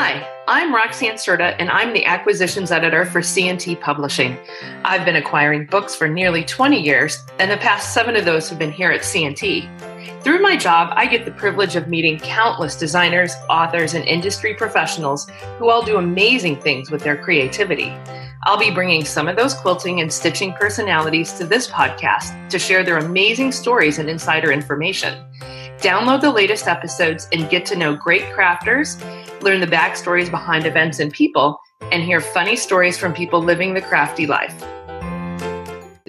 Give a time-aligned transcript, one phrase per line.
[0.00, 4.38] Hi, I'm Roxane Cerda, and I'm the acquisitions editor for C&T Publishing.
[4.84, 8.60] I've been acquiring books for nearly 20 years, and the past seven of those have
[8.60, 9.68] been here at C&T.
[10.20, 15.28] Through my job, I get the privilege of meeting countless designers, authors, and industry professionals
[15.58, 17.92] who all do amazing things with their creativity.
[18.44, 22.84] I'll be bringing some of those quilting and stitching personalities to this podcast to share
[22.84, 25.24] their amazing stories and insider information.
[25.80, 29.00] Download the latest episodes and get to know great crafters,
[29.42, 31.60] learn the backstories behind events and people,
[31.92, 34.60] and hear funny stories from people living the crafty life.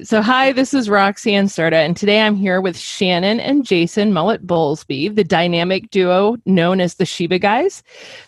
[0.04, 5.14] So, hi, this is Roxane Cerda, and today I'm here with Shannon and Jason Mullett-Bowlsby,
[5.14, 7.84] the dynamic duo known as the Shiba Guys.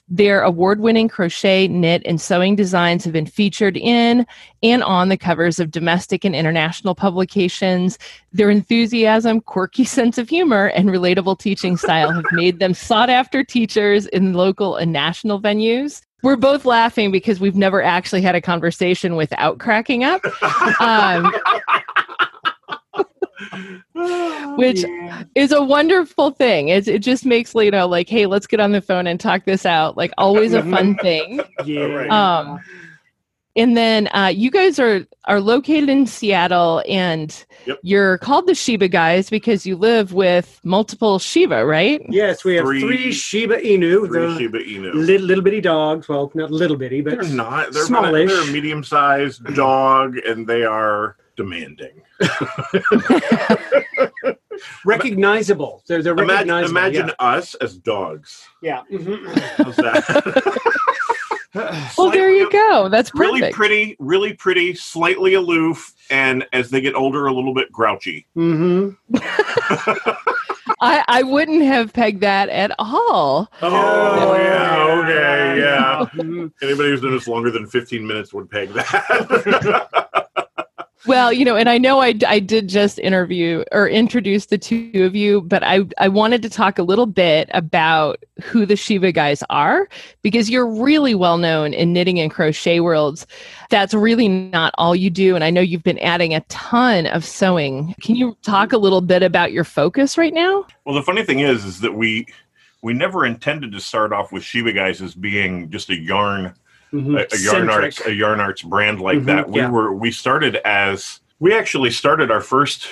[0.09, 4.25] Their award winning crochet, knit, and sewing designs have been featured in
[4.63, 7.97] and on the covers of domestic and international publications.
[8.33, 13.43] Their enthusiasm, quirky sense of humor, and relatable teaching style have made them sought after
[13.43, 18.41] teachers in local and national venues we're both laughing because we've never actually had a
[18.41, 20.21] conversation without cracking up.
[20.81, 21.33] Um,
[24.57, 25.23] which yeah.
[25.35, 26.69] is a wonderful thing.
[26.69, 29.45] It's, it just makes you know like, hey, let's get on the phone and talk
[29.45, 29.97] this out.
[29.97, 31.41] Like always a fun thing.
[31.65, 32.07] yeah.
[32.07, 32.59] Um,
[33.55, 37.79] and then uh, you guys are are located in Seattle, and Yep.
[37.83, 42.01] you're called the Shiba guys because you live with multiple Shiba, right?
[42.09, 44.93] Yes, we have Three- three, Shiba Inu, Three the Shiba Inu.
[44.95, 46.09] little, little bitty dogs.
[46.09, 47.71] Well, not little bitty, but they're not.
[47.71, 48.31] They're, smallish.
[48.31, 52.01] they're a medium-sized dog, and they are demanding.
[54.85, 55.83] recognizable.
[55.87, 56.77] They're they're Imagine, recognizable.
[56.77, 58.47] imagine us as dogs.
[58.61, 58.81] yeah.
[58.89, 60.21] yeah.
[61.97, 62.87] Well, there you go.
[62.87, 67.71] That's really pretty, really pretty, slightly aloof, and as they get older, a little bit
[67.71, 68.25] grouchy.
[68.37, 69.17] Mm-hmm.
[70.81, 73.51] I, I wouldn't have pegged that at all.
[73.61, 76.05] Oh yeah, okay, yeah.
[76.61, 80.07] Anybody who's done this longer than 15 minutes would peg that.
[81.07, 85.03] Well, you know, and I know I, I did just interview or introduce the two
[85.03, 89.11] of you, but I, I wanted to talk a little bit about who the Shiba
[89.11, 89.89] guys are
[90.21, 93.25] because you're really well known in knitting and crochet worlds.
[93.69, 95.33] That's really not all you do.
[95.35, 97.95] And I know you've been adding a ton of sewing.
[98.01, 100.65] Can you talk a little bit about your focus right now?
[100.85, 102.27] well, the funny thing is, is that we
[102.81, 106.53] we never intended to start off with Shiba Guys as being just a yarn
[106.93, 107.17] Mhm.
[107.19, 109.49] a, a yarn arts a yarn arts brand like Mhm, that.
[109.49, 109.69] We yeah.
[109.69, 112.87] were we started as we actually started our first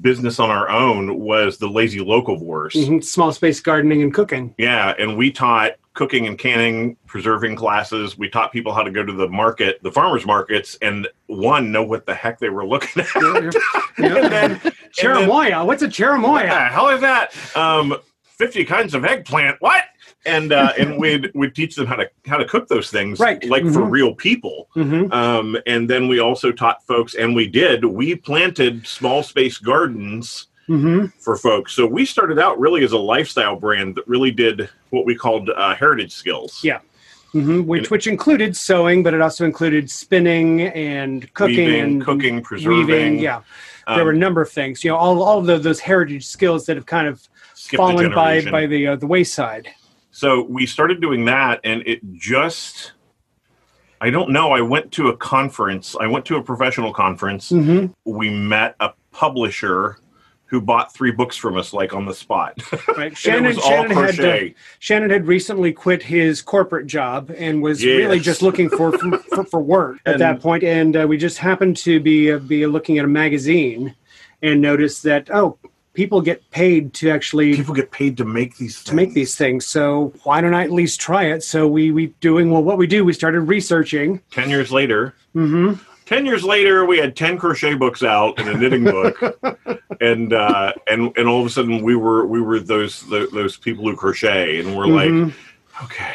[0.00, 2.72] business on our own was the Lazy Locavores.
[2.74, 3.02] Mhm.
[3.02, 4.54] Small space gardening and cooking.
[4.58, 8.16] Yeah, and we taught cooking and canning, preserving classes.
[8.16, 11.82] We taught people how to go to the market, the farmers markets, and one know
[11.82, 13.14] what the heck they were looking at.
[13.14, 13.50] Yeah,
[13.98, 14.14] yeah.
[14.24, 14.60] and then,
[14.96, 15.64] Cherimoya.
[15.66, 16.48] What's a cherimoya?
[16.48, 17.34] the hell is that?
[17.56, 19.56] Um, Fifty kinds of eggplant.
[19.60, 19.82] What?
[20.26, 23.42] And uh, and we'd we'd teach them how to how to cook those things, Right.
[23.44, 23.90] Like for Mhm.
[23.90, 24.68] real people.
[24.74, 27.84] hmm Um, and then we also taught folks, and we did.
[27.84, 31.72] We planted small space gardens hmm for folks.
[31.72, 35.48] So we started out really as a lifestyle brand that really did what we called
[35.50, 36.60] uh, heritage skills.
[36.62, 36.80] Yeah.
[37.32, 42.42] hmm Which which included sewing, but it also included spinning and cooking Weaving, and cooking,
[42.42, 42.86] preserving.
[42.88, 43.18] weaving.
[43.20, 43.40] Yeah,
[43.86, 44.82] there um, were a number of things.
[44.82, 47.26] You know, all all of the, those heritage skills that have kind of
[47.76, 49.68] fallen by by the uh, the wayside.
[50.10, 52.92] So we started doing that, and it just.
[54.00, 54.52] I don't know.
[54.52, 55.96] I went to a conference.
[56.00, 57.50] I went to a professional conference.
[57.50, 59.98] hmm We met a publisher
[60.44, 62.58] who bought three books from us, like on the spot.
[62.96, 63.16] Right.
[63.16, 64.54] Shannon it was all Shannon had crochet.
[64.80, 67.96] Shannon had recently quit his corporate job and was Yes.
[67.98, 70.64] really just looking for for, for work at that point.
[70.64, 73.94] And uh, we just happened to be uh, be looking at a magazine
[74.42, 75.58] and noticed that oh,
[75.98, 79.66] people get paid to actually People get paid to make these to make these things.
[79.66, 81.42] So why don't I at least try it?
[81.42, 82.62] So we we doing well.
[82.62, 84.20] What we do, we started researching.
[84.30, 85.72] 10 years later hmm
[86.06, 89.16] 10 years later we had 10 crochet books out and a knitting book
[90.00, 93.56] and uh and and all of a sudden we were we were those those, those
[93.56, 95.32] people who crochet and we're like Mhm.
[95.82, 96.14] okay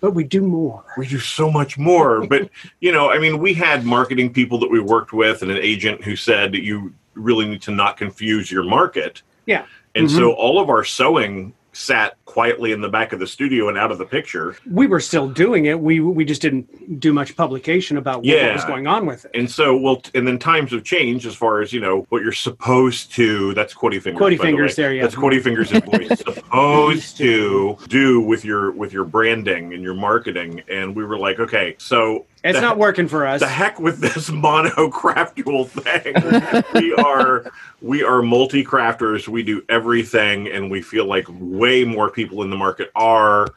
[0.00, 0.84] But we do more.
[0.96, 2.48] we do so much more but
[2.80, 6.02] you know i mean we had marketing people that we worked with and an agent
[6.06, 9.64] who said you really need to not confuse your market Yeah.
[9.94, 10.16] and Mhm.
[10.16, 13.90] so all of our sewing sat quietly in the back of the studio and out
[13.90, 15.80] of the picture We were still doing it.
[15.80, 18.52] We we just didn't do much publication about what, Yeah.
[18.54, 19.32] was going on with it.
[19.34, 22.30] and so well and then times have changed as far as you know what you're
[22.30, 25.02] supposed to that's quotey fingers Quotey by the fingers there, yeah.
[25.02, 29.94] that's quotey fingers and voice supposed to do with your with your branding and your
[29.94, 33.40] marketing and we were like okay so It's the, not working for us.
[33.40, 36.14] the heck with this mono craftual thing
[36.74, 37.50] we are
[37.80, 42.50] we are multi crafters we do everything and we feel like way more people in
[42.50, 43.48] the market are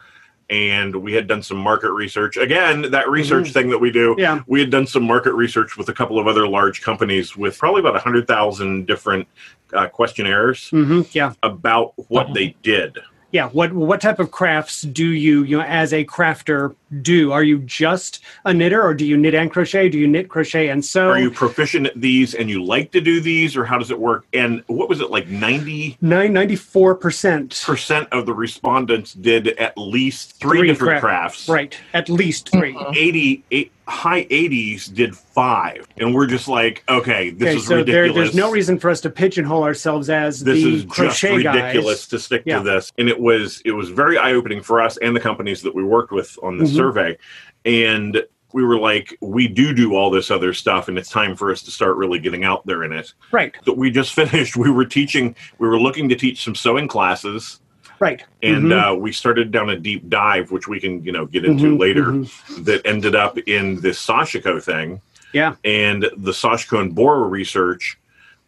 [0.50, 2.38] and we had done some market research.
[2.38, 3.54] Again, that research Mhm.
[3.54, 4.16] thing that we do.
[4.18, 4.40] Yeah.
[4.48, 7.82] We had done some market research with a couple of other large companies with probably
[7.82, 9.28] about 100,000 different
[9.74, 11.34] uh, questionnaires hmm Yeah.
[11.44, 12.98] about what they did.
[13.32, 13.50] Yeah.
[13.50, 17.34] What what type of crafts do you you know as a crafter do?
[17.34, 19.90] Are you just a knitter, or do you knit and crochet?
[19.90, 21.10] Do you knit, crochet, and sew?
[21.10, 24.00] Are you proficient at these and you like to do these, or how does it
[24.00, 24.26] work?
[24.34, 25.98] And what was it like 90%?
[26.02, 27.64] Nine ninety four percent.
[28.12, 31.50] of the respondents did at least three, Three different cra- crafts.
[31.50, 31.78] Right.
[31.94, 32.96] At least 3 Mhm.
[32.96, 35.88] 80, eight, high 80s did five.
[35.98, 38.16] And we're just like, okay, this okay, is so there, ridiculous.
[38.16, 42.02] there's no reason for us to pigeonhole ourselves as this the is just crochet ridiculous
[42.02, 42.08] guys.
[42.10, 42.58] to stick Yeah.
[42.60, 42.92] to this.
[42.98, 45.84] And it was it was very eye opening for us and the companies that we
[45.84, 46.76] worked with on the Mhm.
[46.76, 47.18] survey.
[47.66, 48.24] And
[48.54, 51.62] we were like, we do do all this other stuff, and it's time for us
[51.64, 53.14] to start really getting out there in it.
[53.32, 53.54] Right.
[53.66, 54.56] That we just finished.
[54.56, 55.36] We were teaching.
[55.60, 57.60] We were looking to teach some sewing classes,
[58.00, 58.24] Right.
[58.44, 58.92] and Mhm.
[58.92, 61.80] uh, we started down a deep dive, which we can you know get into Mhm,
[61.80, 62.04] later.
[62.06, 62.66] mhm.
[62.66, 65.02] That ended up in this Sashiko thing.
[65.34, 65.56] Yeah.
[65.64, 67.98] And the Sashiko and Boro research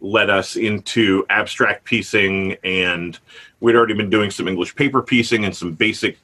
[0.02, 3.18] led us into abstract piecing, and
[3.60, 6.18] we'd already been doing some English paper piecing and some basic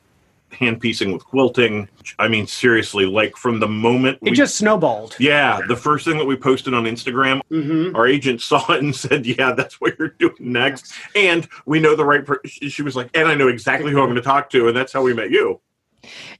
[0.56, 1.88] hand piecing with quilting.
[2.20, 5.16] I mean, seriously, like from the moment It we, just snowballed.
[5.20, 8.96] yeah, the first thing that we posted on Instagram, hmm our agent saw it and
[9.06, 12.26] said, "Yeah, that's what you're doing next." And we know the right.
[12.26, 14.76] Per- she was like, "And I know exactly who I'm going to talk to," and
[14.76, 15.60] that's how we met you.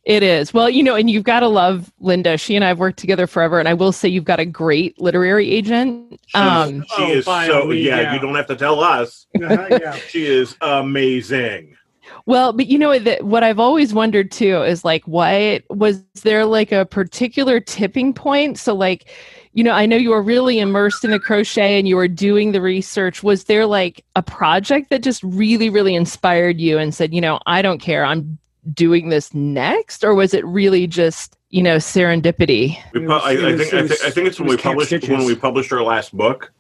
[0.04, 0.54] It is.
[0.54, 2.38] Well, you know, and you've got to love Linda.
[2.38, 5.02] She and I have worked together forever, and I will say you've got a great
[5.02, 6.20] literary agent.
[6.36, 7.32] Um, She Oh, is so
[7.64, 8.14] all yeah, yeah.
[8.14, 9.26] You don't have to tell us.
[9.42, 9.98] Uh-huh, yeah.
[10.10, 11.76] She is amazing.
[12.26, 16.46] Well, but you know that what I've always wondered too is like, why was there
[16.46, 18.58] like a particular tipping point?
[18.58, 19.10] So, like,
[19.54, 22.52] you know, I know you were really immersed in the crochet and you were doing
[22.52, 23.24] the research.
[23.24, 27.40] Was there like a project that just really, really inspired you and said, you know,
[27.46, 28.38] I don't care, I'm
[28.74, 32.76] doing this next, or was it really just you know serendipity?
[32.92, 34.90] Pu- was- I, I think it I, was- I think it's when was we published
[34.90, 35.10] Stitches.
[35.10, 36.52] when we published our last book.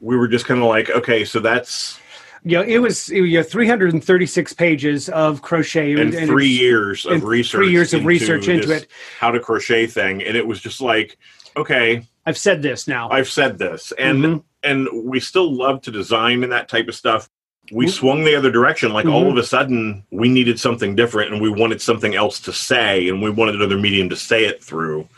[0.00, 1.98] We were just kind of like, okay, so that's
[2.44, 7.58] Yeah, it was it, yeah, 336 pages of crochet and and three years of research.
[7.58, 8.88] Three years of research into it.
[9.18, 11.18] How to crochet thing, and it was just like,
[11.56, 13.08] okay, I've said this now.
[13.10, 14.42] I've said this, and Mhm.
[14.64, 17.28] and we still love to design and that type of stuff.
[17.70, 17.90] We Mhm.
[17.90, 18.92] swung the other direction.
[18.92, 19.30] Like all Mhm.
[19.32, 23.22] of a sudden, we needed something different, and we wanted something else to say, and
[23.22, 25.08] we wanted another medium to say it through.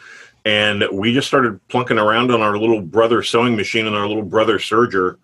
[0.44, 4.22] And we just started plunking around on our little brother sewing machine and our little
[4.22, 5.16] brother serger,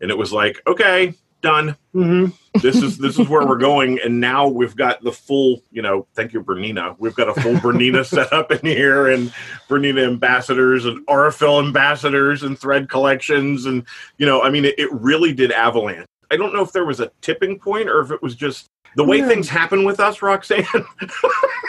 [0.00, 1.76] and it was like, okay, done.
[1.92, 2.26] hmm
[2.62, 5.62] This is this is where we're going, and now we've got the full.
[5.70, 6.96] You know, thank you, Bernina.
[6.98, 9.32] We've got a full Bernina set up in here, and
[9.68, 13.84] Bernina ambassadors and Aurifil ambassadors and thread collections, and
[14.18, 16.06] you know, I mean, it, it really did avalanche.
[16.30, 18.66] I don't know if there was a tipping point or if it was just
[18.96, 19.28] the way Yeah.
[19.28, 20.66] things happen with us, Roxane.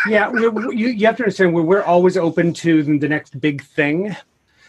[0.10, 3.40] Yeah, we, we- you, you have to understand we're, we're always open to the next
[3.40, 4.14] big thing.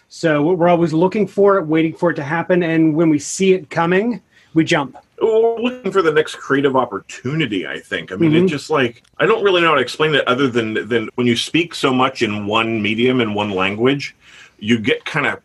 [0.09, 3.53] So we're always looking for it, waiting for it to happen, and when we see
[3.53, 4.23] it coming,
[4.55, 4.97] we jump.
[5.21, 7.67] We're looking for the next creative opportunity.
[7.67, 8.13] I think.
[8.13, 8.45] I mean, Mhm.
[8.45, 11.27] it just like I don't really know how to explain it other than than when
[11.27, 14.15] you speak so much in one medium in one language,
[14.59, 15.41] you get kind of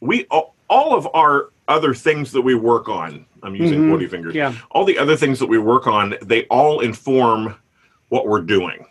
[0.00, 3.24] we all, all of our other things that we work on.
[3.42, 3.90] I'm using Mhm.
[3.92, 4.34] quotey fingers.
[4.34, 7.54] Yeah, All the other things that we work on, they all inform
[8.08, 8.86] what we're doing.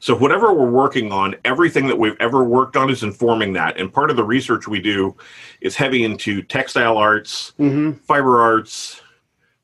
[0.00, 3.78] So whatever we're working on, everything that we've ever worked on is informing that.
[3.78, 5.14] And part of the research we do
[5.60, 9.02] is heavy into textile arts, hmm fiber arts,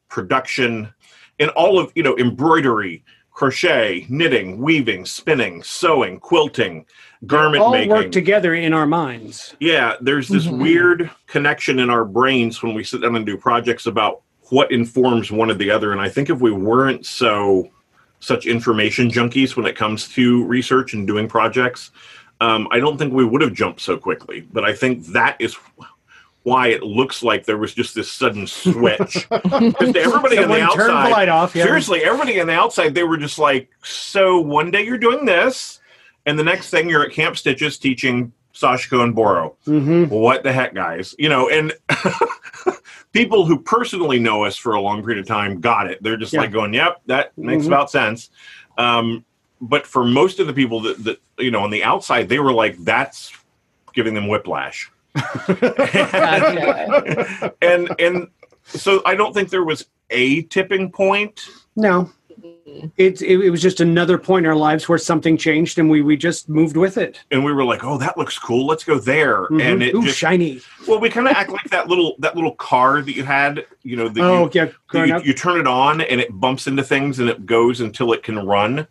[0.09, 0.93] production,
[1.41, 6.85] and all of, you know, embroidery, crochet, knitting, weaving, spinning, sewing, quilting,
[7.27, 7.93] garment all making.
[7.93, 9.57] All work together in our minds.
[9.59, 10.59] Yeah, there's this Mhm.
[10.59, 15.33] weird connection in our brains when we sit down and do projects about what informs
[15.33, 15.93] one or the other.
[15.93, 17.71] And I think if we weren't so
[18.27, 21.93] such information junkies when it comes to research and doing projects,
[22.41, 24.41] um, I don't think we would have jumped so quickly.
[24.53, 25.57] But I think that is
[26.43, 29.29] why it looks like there was just this sudden switch.
[29.31, 31.55] Because to everybody on the Someone turned the outside, light off.
[31.55, 31.65] Yeah.
[31.65, 35.79] seriously, everybody on the outside, they were just like, so one day you're doing this,
[36.27, 39.55] and the next thing you're at Camp Stitches teaching Sashiko and Boro.
[39.65, 41.15] hmm What the heck, guys?
[41.19, 41.73] You know, and
[43.17, 46.03] people who personally know us for a long period of time got it.
[46.03, 46.41] They're just Yeah.
[46.43, 47.69] like going, "Yep, that makes Mhm.
[47.69, 48.31] about sense."
[48.79, 49.25] Um,
[49.61, 52.53] but for most of the people that, that you know on the outside, they were
[52.53, 53.33] like, "That's
[53.95, 54.91] giving them whiplash."
[55.47, 57.53] Gotcha.
[57.63, 58.29] and and
[58.65, 61.49] so I don't think there was a tipping point.
[61.77, 62.11] No,
[62.67, 66.03] it, it it was just another point in our lives where something changed, and we
[66.03, 67.21] we just moved with it.
[67.31, 68.67] And we were like, "Oh, that looks cool.
[68.67, 69.63] Let's go there." Mhm.
[69.63, 70.61] And it Ooh, just shiny.
[70.89, 73.65] well, we kind of act like that little that little car that you had.
[73.85, 76.83] You know, you, Oh yeah, that you, you turn it on and it bumps into
[76.83, 78.87] things and it goes until it can run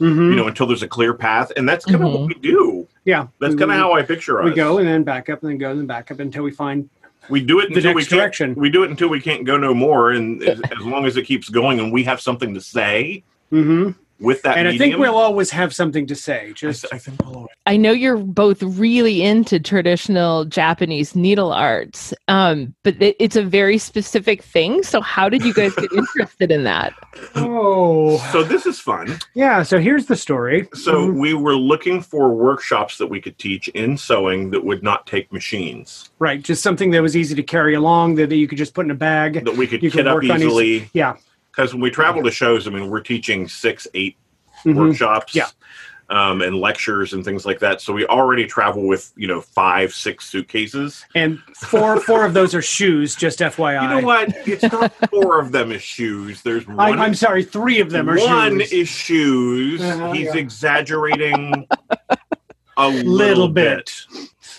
[0.00, 0.30] Mhm.
[0.30, 1.50] you know, until there's a clear path.
[1.56, 2.18] And that's kind of Mhm.
[2.20, 2.86] what we do.
[3.06, 4.44] yeah, That's kind of how I picture us.
[4.44, 6.50] we go and then back up and then go and then back up until we
[6.50, 6.90] find
[7.28, 8.10] We do it until we can't.
[8.10, 8.54] direction.
[8.54, 11.24] We do it until we can't go no more, and as, as long as it
[11.24, 15.16] keeps going, and we have something to say hmm with that and I think we'll
[15.16, 16.48] always have something to say.
[16.48, 21.14] I, Just th- I think we'll always- I know you're both really into traditional Japanese
[21.16, 24.82] needle arts, um, but it, it's a very specific thing.
[24.84, 26.94] So, how did you guys get interested in that?
[27.34, 29.18] oh So this is fun.
[29.34, 29.62] yeah.
[29.62, 30.68] So here's the story.
[30.74, 31.18] So Mhm.
[31.20, 35.32] we were looking for workshops that we could teach in sewing that would not take
[35.32, 38.74] machines, right, just something that was easy to carry along that, that you could just
[38.74, 39.44] put in a bag.
[39.44, 40.90] that we could You kit could up work on easy- easily.
[40.92, 41.16] Yeah.
[41.56, 44.16] Because when we travel to shows, I mean, we're teaching six, eight
[44.64, 44.74] Mhm.
[44.74, 45.46] workshops, Yeah.
[46.10, 47.80] um, and lectures and things like that.
[47.80, 51.04] So we already travel with you know five, six suitcases.
[51.14, 53.14] And four four of those are shoes.
[53.14, 53.82] Just FYI.
[53.82, 54.28] You know what?
[54.46, 56.42] It's not four of them is shoes.
[56.42, 56.78] There's one.
[56.78, 57.42] I, I'm sorry.
[57.42, 58.72] Three of them are one shoes.
[58.72, 59.80] is shoes.
[59.82, 60.36] Uh-huh, He's yeah.
[60.36, 61.66] exaggerating
[62.76, 63.90] a little, Little bit.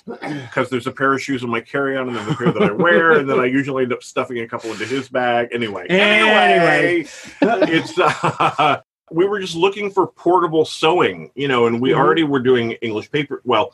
[0.47, 2.71] Because there's a pair of shoes in my carry-on, and then the pair that I
[2.71, 5.49] wear, and then I usually end up stuffing a couple into his bag.
[5.51, 7.05] Anyway, Anyway.
[7.41, 11.97] it's uh, we were just looking for portable sewing, you know, and we Mhm.
[11.97, 13.41] already were doing English paper.
[13.45, 13.73] Well,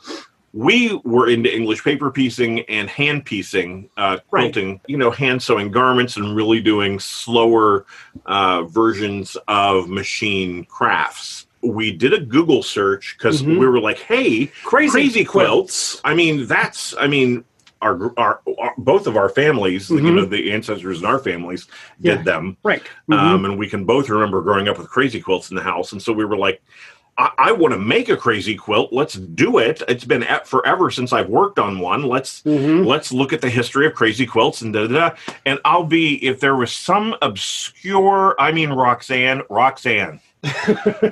[0.52, 4.42] we were into English paper piecing and hand piecing, uh, Right.
[4.52, 7.86] quilting, you know, hand sewing garments and really doing slower
[8.26, 11.43] uh, versions of machine crafts.
[11.64, 13.58] We did a Google search because Mhm.
[13.58, 16.00] we were like, "Hey, Crazy, crazy quilts.
[16.04, 17.44] I mean, that's I mean,
[17.82, 20.14] our, our, our both of our families, you Mhm.
[20.14, 21.66] know, the ancestors in our families
[22.00, 22.22] did Yeah.
[22.22, 22.82] them, Right.
[23.10, 23.18] Mhm.
[23.18, 26.00] um, and we can both remember growing up with crazy quilts in the house, and
[26.02, 26.60] so we were like.
[27.16, 28.92] I, I want to make a crazy quilt.
[28.92, 29.84] Let's do it.
[29.86, 32.02] It's been at forever since I've worked on one.
[32.02, 32.84] Let's Mhm.
[32.84, 35.10] let's look at the history of crazy quilts and da da da.
[35.46, 38.34] And I'll be if there was some obscure.
[38.40, 40.18] I mean, Roxane, Roxane.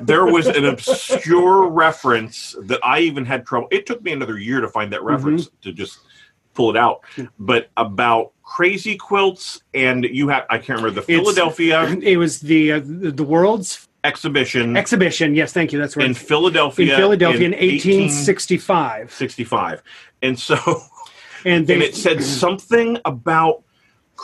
[0.02, 3.68] There was an obscure reference that I even had trouble.
[3.70, 5.98] It took me another year to find that reference to just
[6.54, 7.00] pull it out.
[7.38, 12.40] But about crazy quilts, and you have I can't remember the It's- Philadelphia It was
[12.40, 15.34] the uh, the world's exhibition exhibition.
[15.34, 15.78] Yes, thank you.
[15.78, 16.06] That's right.
[16.06, 19.12] in Philadelphia in Philadelphia in, 1865.
[19.12, 19.82] 65,
[20.22, 20.56] And so
[21.44, 23.62] and they and it said something about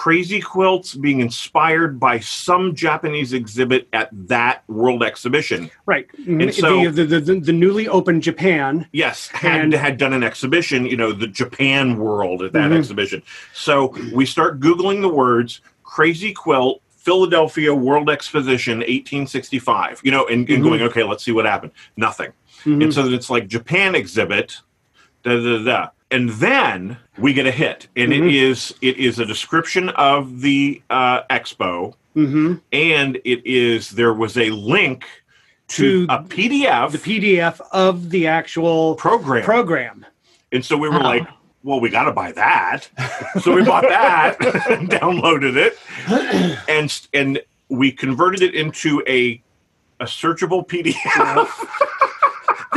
[0.02, 5.68] crazy quilts being inspired by some Japanese exhibit at that world exhibition.
[5.86, 6.06] right.
[6.24, 8.86] And so- the, the, the the newly opened Japan.
[8.92, 12.78] Yes, had And- had done an exhibition, you know, the Japan world at that Mhm.
[12.78, 13.22] exhibition.
[13.52, 20.48] So we start googling the words crazy quilt Philadelphia World Exposition 1865, you know, and,
[20.48, 20.62] and Mhm.
[20.62, 21.72] going, okay, let's see what happened.
[21.96, 22.30] Nothing.
[22.64, 22.84] Mhm.
[22.84, 24.58] And so then it's like Japan exhibit,
[25.24, 25.86] da da da.
[26.10, 28.32] And then we get a hit, and it Mhm.
[28.32, 32.60] is it is a description of the uh, expo, Mhm.
[32.72, 35.04] and it is there was a link
[35.68, 40.06] to, To a PDF the PDF of the actual program, program.
[40.50, 41.00] and so we were Oh.
[41.04, 41.26] like,
[41.62, 42.88] "Well, we got to buy that."
[43.42, 44.36] so we bought that,
[44.70, 45.78] and downloaded it,
[46.70, 49.42] and and we converted it into a
[50.00, 51.50] a searchable PDF.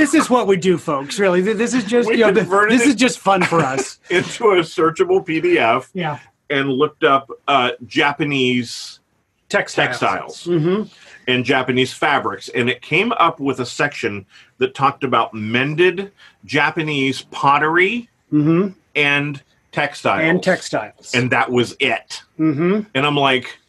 [0.01, 1.19] This is what we do, folks.
[1.19, 3.99] Really, this is just you know, th- this is just fun for us.
[4.09, 6.17] into a searchable PDF Yeah,
[6.49, 8.99] and looked up uh, Japanese
[9.47, 9.99] textiles.
[9.99, 10.83] textiles hmm
[11.27, 14.25] and Japanese fabrics, and it came up with a section
[14.57, 16.11] that talked about mended
[16.45, 21.13] Japanese pottery hmm and textiles, And textiles.
[21.13, 22.23] and that was it.
[22.37, 23.59] hmm And I'm like,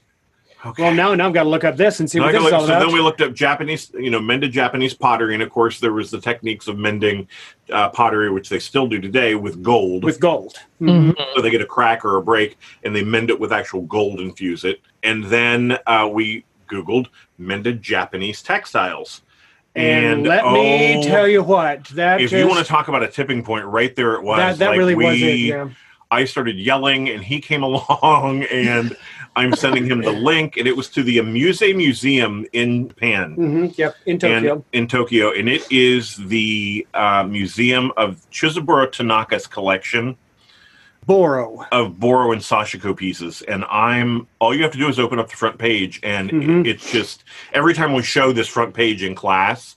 [0.67, 0.83] okay.
[0.83, 2.47] Well, now now I've got to look up this and see Now what this gotta
[2.47, 5.43] is look- all so then we looked up Japanese, you know, mended Japanese pottery, and
[5.43, 7.29] of course there was the techniques of mending
[7.71, 10.05] uh, pottery, which they still do today with gold.
[10.05, 10.57] with gold.
[10.81, 11.15] Mhm.
[11.35, 14.21] so they get a crack or a break, and they mend it with actual gold,
[14.21, 17.07] infuse it, and then uh, we Googled
[17.39, 19.23] mended Japanese textiles.
[19.75, 23.03] And, let me oh, tell you what that if just, you want to talk about
[23.03, 24.39] a tipping point, right there it was.
[24.39, 25.37] that, that Like, really was it.
[25.39, 25.71] Yeah.
[26.11, 28.95] I started yelling, and he came along, and
[29.35, 33.33] I'm sending him the link, and it was to the Amuse Museum in Japan.
[33.35, 33.97] hmm Yep.
[34.07, 34.53] In Tokyo.
[34.55, 40.17] And in Tokyo, and it is the uh, museum of Chuzaburo Tanaka's collection
[41.07, 41.65] Boro.
[41.73, 43.43] of Boro and Sashiko pieces.
[43.43, 46.35] And I'm all you have to do is open up the front page, and it-
[46.35, 46.67] Mhm.
[46.67, 49.77] it's just every time we show this front page in class,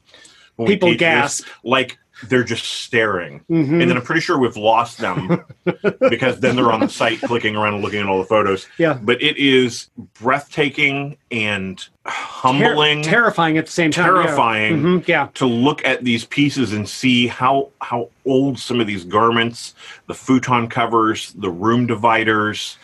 [0.68, 1.48] People teach this, gasp.
[1.64, 3.42] like they're just staring.
[3.50, 3.82] Mhm.
[3.82, 5.44] And then I'm pretty sure we've lost them
[6.10, 8.68] because then they're on the site clicking around and looking at all the photos.
[8.78, 8.98] Yeah.
[9.02, 14.06] But it is breathtaking and Ter- humbling, terrifying at the same time.
[14.06, 14.84] terrifying Yeah.
[14.84, 15.28] Mhm, yeah.
[15.36, 19.74] to look at these pieces and see how how old some of these garments,
[20.08, 22.78] the futon covers, the room dividers.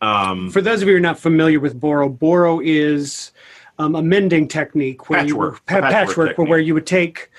[0.00, 3.30] Um, For those of you who are not familiar with Boro, Boro is
[3.78, 5.66] um, a mending technique where you Patchwork.
[5.66, 6.48] pa- patchwork patchwork, technique.
[6.48, 7.30] where you would take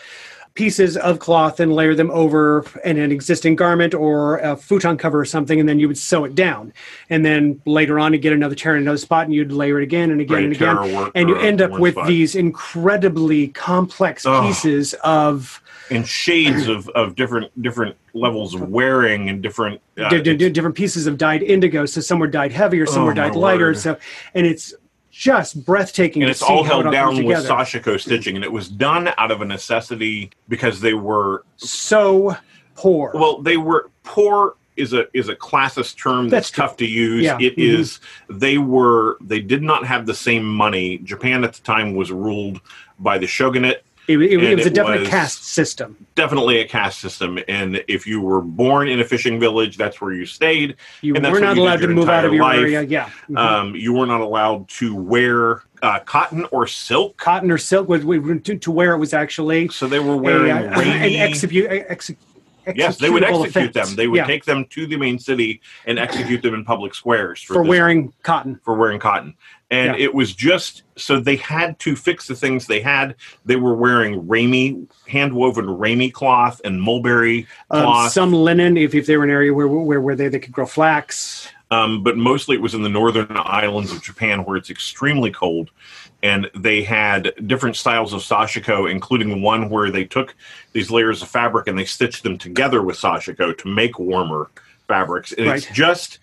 [0.55, 5.19] pieces of cloth and layer them over an, an existing garment or a futon cover
[5.19, 6.72] or something, and then you would sew it down.
[7.10, 9.83] And then later on, you get another tear in another spot, and you'd layer it
[9.83, 12.07] again and again Right, and again, and you end up with spot.
[12.07, 14.41] these incredibly complex Oh.
[14.43, 15.60] pieces of
[15.91, 20.75] and shades of, of different different levels of wearing and different uh, di- di- different
[20.75, 21.86] pieces of dyed indigo.
[21.86, 23.65] So some were dyed heavier, some Oh, were dyed lighter.
[23.67, 23.77] word.
[23.77, 23.98] So,
[24.33, 24.74] and it's
[25.13, 26.24] just breathtaking.
[26.24, 27.38] and to it's see all how it held down with.
[27.46, 32.36] Sashiko stitching, and it was done out of a necessity because they were So
[32.75, 33.12] poor.
[33.13, 37.24] well, they were poor is a is a classist term that's, That's tough to use.
[37.24, 37.38] Yeah.
[37.39, 37.79] It Mhm.
[37.79, 40.98] is they were they did not have the same money.
[41.03, 42.60] Japan at the time was ruled
[42.98, 45.95] by the shogunate, it, it- it was a definite was- caste system.
[46.15, 47.39] definitely a caste system.
[47.48, 50.75] And if you were born in a fishing village, that's where you stayed.
[51.01, 52.60] You And that's were not you allowed to move out of your life.
[52.60, 52.81] area.
[52.83, 53.10] Yeah.
[53.29, 53.38] Mhm.
[53.38, 57.17] Um, you were not allowed to wear uh, cotton or silk.
[57.17, 60.17] Cotton or silk was we to, to where it was actually So they were a,
[60.17, 61.67] wearing uh, an execute.
[61.69, 62.10] Ex,
[62.75, 63.88] yes, they would execute offense.
[63.89, 63.95] them.
[63.98, 67.41] They would Yeah, take them to the main city and execute them in public squares
[67.41, 68.60] for this- wearing cotton.
[68.63, 69.36] for wearing cotton.
[69.74, 70.06] And Yeah.
[70.06, 73.15] it was just so they had to fix the things they had.
[73.46, 78.12] They were wearing ramie, hand woven ramie cloth and mulberry Um, cloth.
[78.12, 80.51] some linen, if, if they were in an area where where, where they, they could
[80.53, 81.48] grow flax.
[81.72, 85.72] um, but mostly it was in the northern islands of Japan where it's extremely cold.
[86.22, 90.36] And they had different styles of sashiko, including one where they took
[90.74, 94.51] these layers of fabric and they stitched them together with sashiko to make warmer
[94.88, 95.34] fabrics.
[95.34, 96.20] And it's just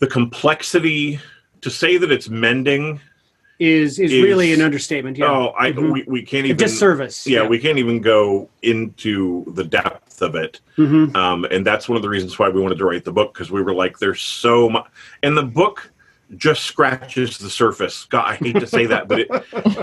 [0.00, 1.20] the complexity
[1.66, 3.00] to say that it's mending.
[3.58, 5.16] Is is Is- really an understatement.
[5.18, 5.30] Yeah.
[5.30, 5.92] Oh, I Mhm.
[5.92, 7.26] we, we can't a even disservice.
[7.26, 10.60] yeah, we can't even go into the depth of it.
[10.76, 13.32] hmm Um, and that's one of the reasons why we wanted to write the book
[13.34, 14.86] because we were like, there's so much,
[15.24, 15.90] and the book
[16.36, 18.04] just scratches the surface.
[18.06, 19.28] God, I hate to say that, but it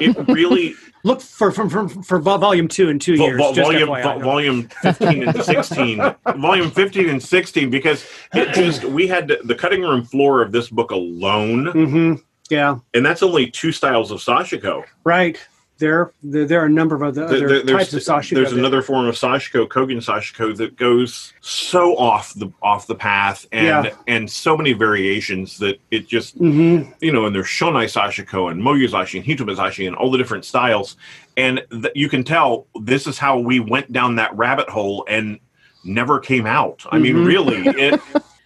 [0.01, 3.41] it really Look for from for vol- volume two in two vol- years.
[3.53, 9.05] just volume vol- volume 15 and 16 volume 15 and 16 because it just we
[9.07, 12.13] had to- the cutting room floor of this book alone hmm
[12.49, 12.79] Yeah.
[12.93, 15.37] and that's only two styles of sashiko Right.
[15.83, 18.35] There, there, there are a number of other, There- other types of sashiko.
[18.35, 23.45] There's another form of sashiko, Kogin sashiko, that goes so off the off the path,
[23.51, 23.91] and Yeah.
[24.07, 26.93] and so many variations that it just Mhm.
[27.01, 27.25] you know.
[27.25, 30.95] And there's shonai sashiko and moyozashi and hitomezashi and all the different styles,
[31.35, 35.37] and th- you can tell this is how we went down that rabbit hole and
[35.83, 36.85] never came out.
[36.93, 37.25] I mean, Mhm.
[37.25, 37.99] really, it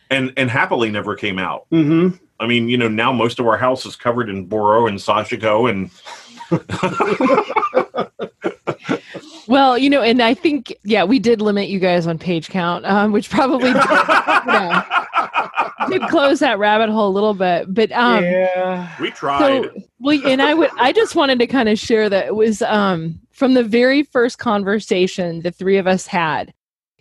[0.10, 1.66] and and happily never came out.
[1.72, 2.20] Mhm.
[2.40, 5.70] I mean, you know, now most of our house is covered in boro and sashiko
[5.70, 5.92] and
[9.48, 12.86] Well, you know, and I think yeah, we did limit you guys on page count,
[12.86, 14.84] um, which probably did, you know,
[15.90, 17.74] did close that rabbit hole a little bit.
[17.74, 18.92] But um, yeah.
[19.00, 19.40] we tried.
[19.40, 22.62] So, well, and I would, I just wanted to kind of share that it was
[22.62, 26.54] um, from the very first conversation the three of us had.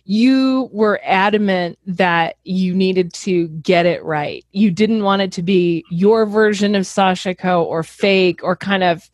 [0.05, 4.45] You were adamant that you needed to get it right.
[4.53, 9.09] You didn't want it to be your version of Sashiko or fake or kind of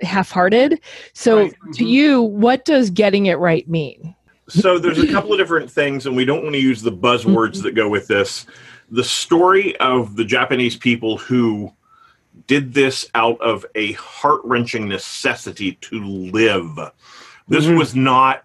[0.00, 0.80] half-hearted.
[1.12, 1.54] So, Right.
[1.74, 1.88] to Mhm.
[1.88, 4.14] you, what does getting it right mean?
[4.48, 7.62] So there's a couple of different things, and we don't want to use the buzzwords
[7.62, 8.46] that go with this.
[8.90, 11.72] The story of the Japanese people who
[12.46, 16.78] did this out of a heart wrenching necessity to live.
[17.48, 17.78] This Mhm.
[17.78, 18.44] was not.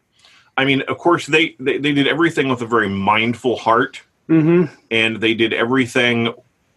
[0.56, 4.66] I mean, of course, they, they they did everything with a very mindful heart, hmm
[4.92, 6.34] and they did everything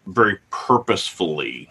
[0.06, 1.68] very purposefully,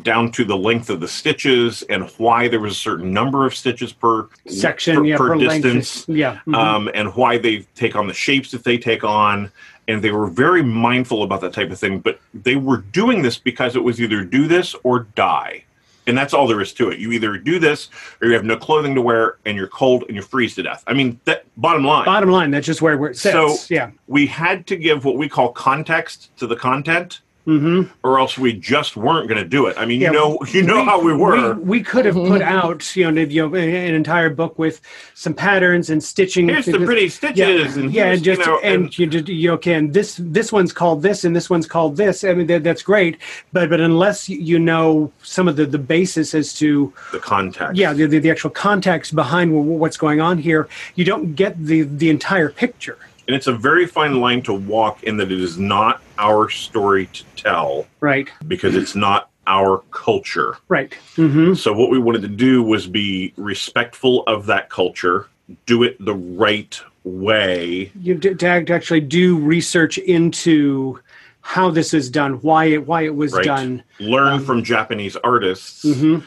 [0.00, 3.54] down to the length of the stitches and why there was a certain number of
[3.54, 5.62] stitches per Section, per, yeah, per per length.
[5.64, 6.38] distance Yeah.
[6.46, 6.54] mhm.
[6.54, 9.52] um, and why they take on the shapes that they take on.
[9.88, 11.98] And they were very mindful about that type of thing.
[11.98, 15.64] But they were doing this because it was either do this or die.
[16.06, 16.98] And that's all there is to it.
[16.98, 17.88] You either do this
[18.20, 20.82] or you have no clothing to wear and you're cold and you freeze to death.
[20.86, 22.04] I mean, that bottom line.
[22.06, 23.34] Bottom line, that's just where, where it sits.
[23.66, 23.90] So- yeah.
[24.06, 28.52] we had to give what we call context to the content hmm or else we
[28.52, 29.76] just weren't going to do it.
[29.76, 31.54] I mean, Yeah, you know, you know how we were.
[31.54, 34.80] We, we could have put out, you know, you know, an entire book with
[35.14, 36.48] some patterns and stitching.
[36.48, 39.50] Here's the pretty stitches, Yeah, and yeah, and just you know, and, you did you
[39.52, 42.22] okay, and this this one's called this, and this one's called this.
[42.22, 43.18] I mean, that, that's great,
[43.52, 47.76] but but unless you- you know some of the the basis as to the context.
[47.76, 51.82] yeah the, the, the actual context behind what's going on here, you don't get the
[51.82, 52.98] the entire picture.
[53.26, 57.06] And it's a very fine line to walk in that it is not our story
[57.06, 60.56] to tell Right, because it's not our culture.
[60.68, 60.94] right.
[61.16, 65.26] hmm So what we wanted to do was be respectful of that culture,
[65.66, 67.90] do it the right way.
[68.00, 71.00] You d- to actually do research into
[71.40, 73.44] how this is done, why it why it was Right.
[73.44, 73.82] done.
[73.98, 76.18] Learn Um, from Japanese artists hmm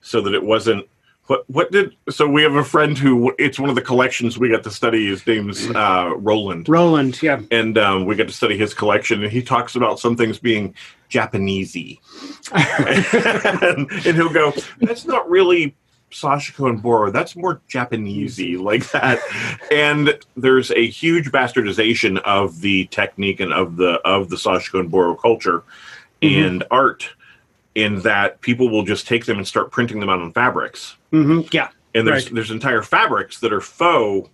[0.00, 0.86] so that it wasn't
[1.26, 4.48] what what did so we have a friend who it's one of the collections we
[4.48, 5.06] got to study.
[5.06, 6.68] His name's uh roland.
[6.68, 7.40] Roland, yeah.
[7.50, 10.74] and um, we got to study his collection and he talks about some things being
[11.10, 11.98] japanesey.
[12.52, 15.74] And, and he'll go that's not really
[16.10, 19.18] Sashiko and Boro, that's more Japanesey like that.
[19.72, 24.90] And there's a huge bastardization of the technique and of the of the Sashiko and
[24.90, 25.64] Boro culture
[26.22, 27.10] and art
[27.76, 30.96] in that people will just take them and start printing them out on fabrics.
[31.10, 31.68] hmm Yeah.
[31.94, 32.34] And there's Right.
[32.34, 34.28] there's entire fabrics that are faux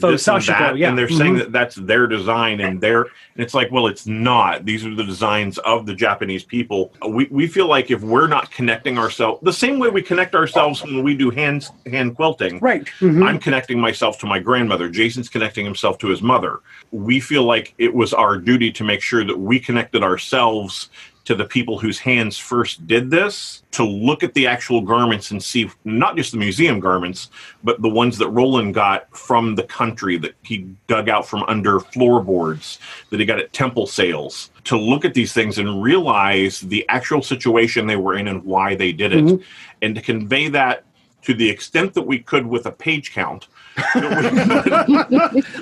[0.00, 0.88] Faux and that, yeah.
[0.88, 1.38] and they're saying Mhm.
[1.38, 5.04] that that's their design and their and it's like well it's not these are the
[5.04, 9.52] designs of the japanese people we, we feel like if we're not connecting ourselves the
[9.52, 12.88] same way we connect ourselves when we do hand hand quilting Right.
[12.98, 13.24] Mhm.
[13.24, 16.58] i'm connecting myself to my grandmother jason's connecting himself to his mother
[16.90, 20.90] we feel like it was our duty to make sure that we connected ourselves
[21.24, 25.42] to the people whose hands first did this to look at the actual garments and
[25.42, 27.30] see not just the museum garments
[27.62, 31.80] but the ones that roland got from the country that he dug out from under
[31.80, 32.78] floorboards
[33.10, 37.22] that he got at temple sales to look at these things and realize the actual
[37.22, 39.42] situation they were in and why they did it Mhm.
[39.82, 40.84] and to convey that
[41.24, 43.48] to the extent that we could with a page count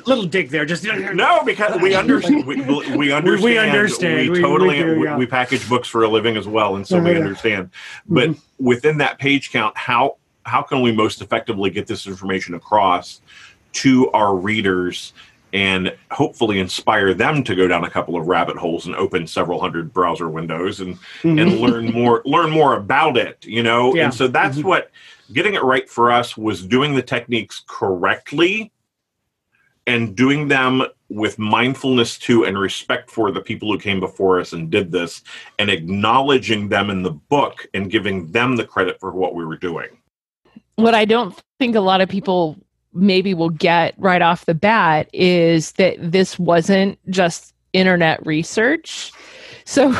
[0.06, 0.66] Little dig there.
[0.66, 2.46] Just no, because we understand.
[2.52, 2.56] We,
[2.96, 3.70] we understand.
[3.70, 4.30] understand.
[4.30, 4.84] We, We- totally.
[4.84, 5.16] we we, yeah.
[5.16, 7.18] we package books for a living as well, and so we Yeah.
[7.18, 7.70] understand.
[8.06, 8.64] But Mm-hmm.
[8.66, 13.20] within that page count, how how can we most effectively get this information across
[13.74, 15.12] to our readers?
[15.54, 19.60] And hopefully inspire them to go down a couple of rabbit holes and open several
[19.60, 23.44] hundred browser windows and and learn more learn more about it.
[23.44, 23.96] You know, Mm-hmm.
[23.98, 24.04] Yeah.
[24.04, 24.64] and so that's Mhm.
[24.64, 24.90] what
[25.32, 28.72] getting it right for us was doing the techniques correctly
[29.86, 34.52] and doing them with mindfulness to and respect for the people who came before us
[34.52, 35.22] and did this
[35.58, 39.56] and acknowledging them in the book and giving them the credit for what we were
[39.56, 39.88] doing.
[40.76, 42.56] what I don't think a lot of people
[42.94, 49.12] maybe will get right off the bat is that this wasn't just internet research.
[49.64, 49.94] So,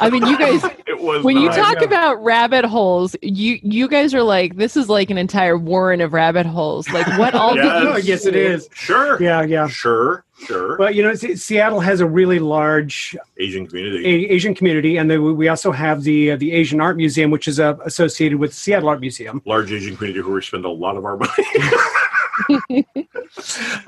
[0.00, 1.86] I mean, you guys, it was when you talk yeah.
[1.86, 6.12] about rabbit holes, you you guys are like, this is like an entire warren of
[6.12, 6.88] rabbit holes.
[6.90, 7.64] Like, what all Yes.
[7.64, 8.30] did you Oh, yes, see?
[8.30, 8.68] is.
[8.72, 9.66] sure, Yeah, yeah.
[9.68, 10.76] sure, sure.
[10.78, 14.04] Well, you know, Se- Seattle has a really large Asian community.
[14.06, 17.48] A- Asian community, and then we also have the uh, the Asian Art Museum, which
[17.48, 19.42] is uh, associated with Seattle Art Museum.
[19.44, 21.32] Large Asian community where we spend a lot of our money.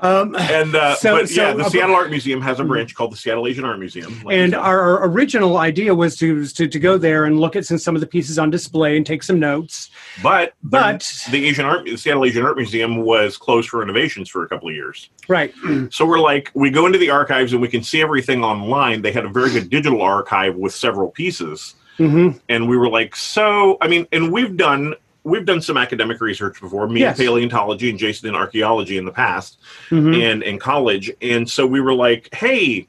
[0.01, 3.11] Um, and uh, So- but yeah, the uh, Seattle Art Museum has a branch called
[3.11, 4.21] the Seattle Asian Art Museum.
[4.23, 7.65] like and our, original idea was to, was to to go there and look at
[7.65, 9.89] some, some of the pieces on display and take some notes.
[10.23, 14.43] But But- the Asian Art, the Seattle Asian Art Museum was closed for renovations for
[14.43, 15.09] a couple of years.
[15.27, 15.53] Right.
[15.89, 19.01] So we're like, we go into the archives and we can see everything online.
[19.01, 23.15] They had a very good digital archive with several pieces, hmm and we were like,
[23.15, 27.19] so I mean, and we've done we've done some academic research before, me Yes.
[27.19, 29.57] in paleontology and Jason in archaeology in the past
[29.89, 32.87] hmm and in college, and so we were like, hey.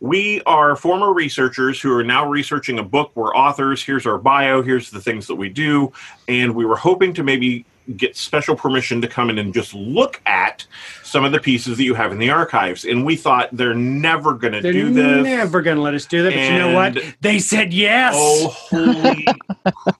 [0.00, 3.12] We are former researchers who are now researching a book.
[3.14, 3.82] We're authors.
[3.82, 4.60] Here's our bio.
[4.60, 5.92] Here's the things that we do.
[6.28, 7.64] And we were hoping to maybe
[7.96, 10.66] get special permission to come in and just look at
[11.02, 12.84] some of the pieces that you have in the archives.
[12.84, 15.04] And we thought they're never going to do this.
[15.04, 16.30] They're never going to let us do that.
[16.32, 16.98] But you know what?
[17.20, 18.14] They said yes.
[18.16, 19.26] Oh, holy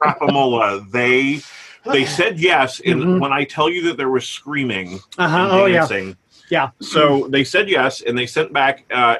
[0.00, 0.90] crapamola.
[0.90, 1.40] They
[1.92, 2.80] they said yes.
[2.84, 3.20] And Mhm.
[3.20, 5.38] when I tell you that there was screaming uh-huh.
[5.38, 5.86] and Oh yeah.
[6.50, 6.70] Yeah.
[6.80, 8.84] so they said yes, and they sent back.
[8.90, 9.16] Uh,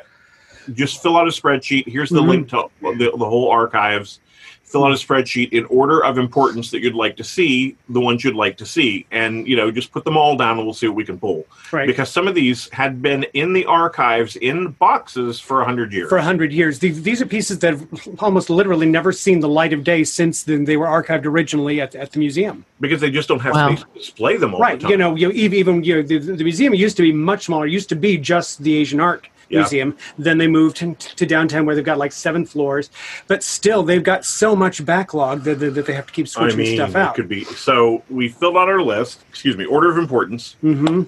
[0.72, 1.87] just fill out a spreadsheet.
[1.87, 2.29] Here's the Mhm.
[2.29, 4.20] link to the, the whole archives.
[4.64, 8.24] Fill out a spreadsheet in order of importance that you'd like to see, the ones
[8.24, 10.88] you'd like to see, and you know, just put them all down, and we'll see
[10.88, 11.46] what we can pull.
[11.70, 11.87] Right.
[11.87, 16.09] Because some of these had been in the archives in boxes for a hundred years.
[16.09, 16.81] for a hundred years.
[16.81, 20.42] These, these are pieces that have almost literally never seen the light of day since
[20.42, 22.64] then they were archived originally at, at the museum.
[22.81, 23.68] because they just don't have Wow.
[23.77, 24.79] space to display them all right.
[24.81, 24.90] the time.
[24.90, 27.66] You know, you, even, even you know, the, the museum used to be much smaller.
[27.66, 29.61] It used to be just the Asian Art Yeah.
[29.61, 29.97] Museum.
[30.19, 32.90] Then they moved to, to downtown where they've got like seven floors.
[33.29, 36.29] But still, they've got so much backlog that, that, that they have to keep I
[36.29, 37.14] switching mean, stuff it out.
[37.14, 37.45] could be.
[37.45, 39.25] So we filled out our list.
[39.29, 41.03] Excuse me, order of importance, Mm-hmm.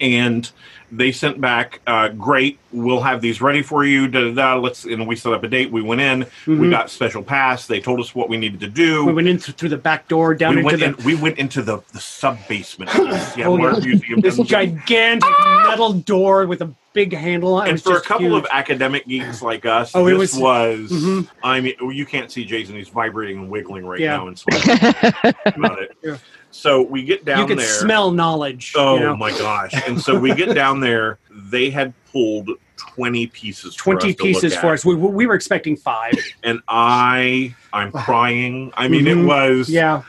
[0.00, 0.50] and
[0.92, 1.80] they sent back.
[1.86, 4.06] Uh, Great, we'll have these ready for you.
[4.06, 4.54] Da da da.
[4.60, 5.70] Let's and we set up a date.
[5.72, 6.20] We went in.
[6.46, 6.70] We Mhm.
[6.70, 7.66] got special pass.
[7.66, 9.04] They told us what we needed to do.
[9.06, 11.14] We went in th- through the back door down we into went the in, we
[11.20, 13.78] went into the, the sub basement Seattle Oh, yeah.
[13.84, 14.20] Museum.
[14.20, 15.28] this gigantic
[15.66, 17.60] metal door with a big handle.
[17.60, 18.44] It and was for a couple huge.
[18.44, 20.90] of academic geeks like us, Oh, it this was.
[20.90, 21.28] Mhm.
[21.42, 24.16] I mean, you can't see Jason; he's vibrating and wiggling right Yeah.
[24.16, 24.70] now and sweating
[25.56, 25.94] about it.
[26.02, 26.16] Yeah.
[26.50, 27.66] So we get down you could there.
[27.66, 28.72] smell knowledge.
[28.76, 29.16] Oh you know?
[29.16, 29.74] my gosh!
[29.86, 31.18] And so we get down there.
[31.30, 33.74] They had pulled twenty pieces.
[33.74, 34.60] for 20 us to look pieces at.
[34.60, 34.84] for us.
[34.84, 36.14] We, we were expecting five.
[36.44, 38.72] and I, I'm crying.
[38.76, 39.26] I mean, it Mhm.
[39.26, 39.68] was.
[39.68, 40.02] yeah.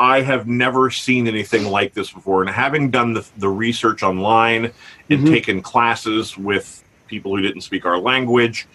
[0.00, 2.40] I have never seen anything like this before.
[2.40, 4.72] And having done the, the research online
[5.10, 5.28] and Mhm.
[5.30, 8.66] taken classes with people who didn't speak our language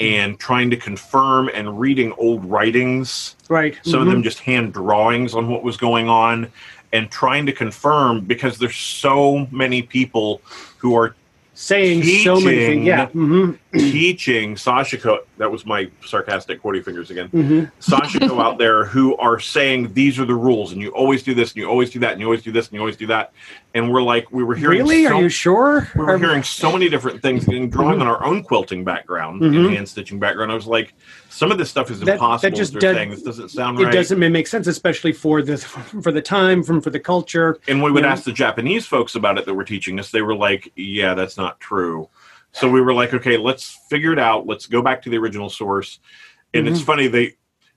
[0.00, 3.78] and trying to confirm and reading old writings, Right.
[3.84, 4.10] some of Mhm.
[4.10, 6.48] them just hand drawings on what was going on,
[6.92, 10.42] and trying to confirm because there's so many people
[10.78, 11.14] who are
[11.54, 12.86] saying so many things.
[12.86, 13.06] Yeah.
[13.08, 15.18] hmm teaching Sashiko.
[15.38, 17.28] That was my sarcastic quoting fingers again.
[17.28, 21.34] hmm Sashiko out there who are saying these are the rules, and you always do
[21.34, 23.06] this, and you always do that, and you always do this, and you always do
[23.06, 23.32] that.
[23.74, 25.04] And we're like, we were hearing Really?
[25.06, 25.88] so, Are you sure?
[25.94, 28.02] we were Are- hearing so many different things, and drawing Mhm.
[28.02, 29.66] on our own quilting background Mhm.
[29.66, 30.52] and hand stitching background.
[30.52, 30.92] I was like,
[31.42, 32.56] some of this stuff is That- that impossible.
[32.56, 33.92] just does- this doesn't sound It right.
[33.92, 37.58] doesn't make sense, especially for the for the time, from for the culture.
[37.66, 40.12] And we would ask the Japanese folks about it that were teaching us.
[40.12, 42.08] They were like, "Yeah, that's not true."
[42.52, 44.46] So we were like, "Okay, let's figure it out.
[44.46, 45.98] Let's go back to the original source."
[46.54, 46.74] And Mm-hmm.
[46.76, 47.32] it's funny they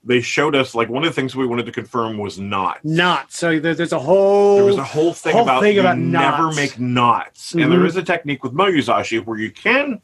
[0.07, 2.77] they showed us like one of the things we wanted to confirm was not.
[2.83, 3.59] Not so.
[3.59, 4.57] There, there's a whole.
[4.57, 6.55] There was a whole thing whole about thing about never knots.
[6.55, 7.87] make knots, and there Mhm.
[7.87, 10.01] is a technique with moyozashi where you can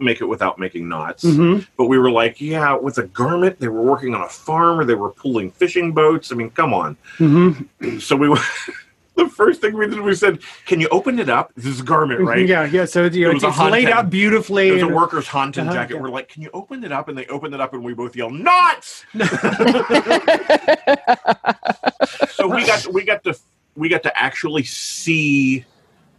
[0.00, 1.24] make it without making knots.
[1.24, 1.66] Mhm.
[1.76, 4.84] But we were like, yeah, with a garment, they were working on a farm or
[4.84, 6.30] they were pulling fishing boats.
[6.32, 6.96] I mean, come on.
[7.18, 7.66] Mhm.
[8.00, 8.28] So we
[9.16, 11.50] the first thing we did we said, "Can you open it up?
[11.56, 12.84] This is a garment, right?" Yeah, yeah.
[12.84, 14.68] So you know, It it's, it's laid out beautifully.
[14.68, 15.94] It was a worker's hanten Uh-huh, jacket.
[15.96, 16.00] yeah.
[16.02, 18.14] We're like, "Can you open it up?" And they opened it up, and we both
[18.14, 19.04] yell, "Knots!"
[22.30, 23.34] so we got we got to
[23.74, 25.64] we got to actually see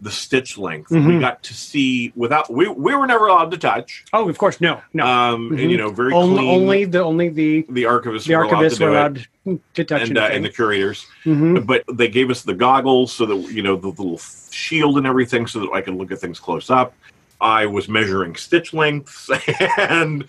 [0.02, 0.90] the stitch length.
[0.90, 1.20] We Mhm.
[1.20, 4.04] got to see without we we were never allowed to touch.
[4.12, 5.04] oh, of course, no, no.
[5.06, 6.48] Um, and you know, very only, clean.
[6.62, 9.26] only the only the the archivists the were allowed archivists to were allowed
[9.74, 11.06] to touch and, uh, and the curators.
[11.24, 11.66] Mhm.
[11.66, 14.18] But they gave us the goggles so that you know the little
[14.50, 16.94] shield and everything, so that I could look at things close up.
[17.40, 19.30] I was measuring stitch lengths,
[19.78, 20.24] and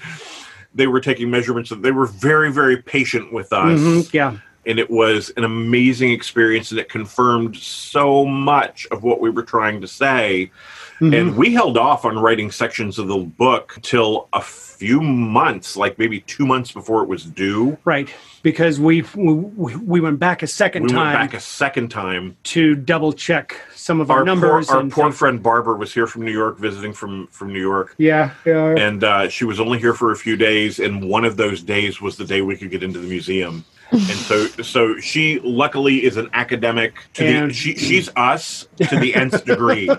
[0.75, 1.69] they were taking measurements.
[1.75, 4.37] They were very, very patient with us, Mhm, Yeah.
[4.65, 9.43] And it was an amazing experience, and it confirmed so much of what we were
[9.43, 10.51] trying to say.
[10.99, 11.19] Mhm.
[11.19, 15.97] And we held off on writing sections of the book till a few months, like
[15.97, 17.75] maybe two months before it was due.
[17.85, 18.07] Right,
[18.43, 22.37] because we we, we went back a second we time went back a second time.
[22.43, 24.69] to double check some of our, Our, poor, numbers.
[24.69, 25.17] our poor things.
[25.17, 28.75] friend Barbara was here from New York, visiting from from New York, yeah, yeah.
[28.77, 30.77] and uh, she was only here for a few days.
[30.79, 33.65] And one of those days was the day we could get into the museum.
[33.91, 36.95] And so, so she luckily is an academic.
[37.15, 39.89] To the, she, she's us to the nth degree.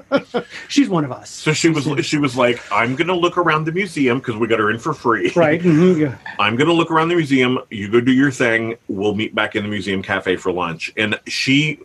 [0.68, 1.30] She's one of us.
[1.30, 4.58] So she was she was like, I'm gonna look around the museum because we got
[4.58, 5.32] her in for free.
[5.36, 5.60] right.
[5.62, 6.16] mhm, yeah.
[6.38, 7.58] I'm gonna look around the museum.
[7.70, 8.76] You go do your thing.
[8.88, 10.92] We'll meet back in the museum cafe for lunch.
[10.96, 11.80] And she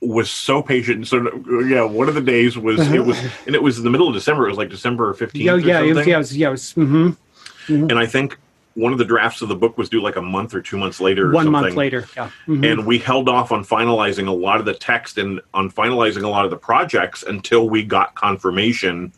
[0.00, 1.08] was so patient.
[1.08, 1.16] So
[1.66, 4.14] yeah, one of the days was it was, and it was in the middle of
[4.14, 4.46] December.
[4.46, 6.74] It was like December 15th Yeah, yeah, it was, yeah, it was, yeah, it was,
[6.74, 7.10] mm-hmm
[7.68, 8.38] And I think
[8.78, 11.00] one of the drafts of the book was due like a month or two months
[11.00, 11.30] later.
[11.30, 12.06] Or one month later.
[12.16, 12.30] Yeah.
[12.46, 12.64] mhm.
[12.72, 16.28] And we held off on finalizing a lot of the text and on finalizing a
[16.28, 19.12] lot of the projects until we got confirmation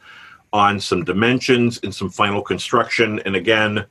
[0.54, 3.20] on some dimensions and some final construction.
[3.26, 3.84] And again,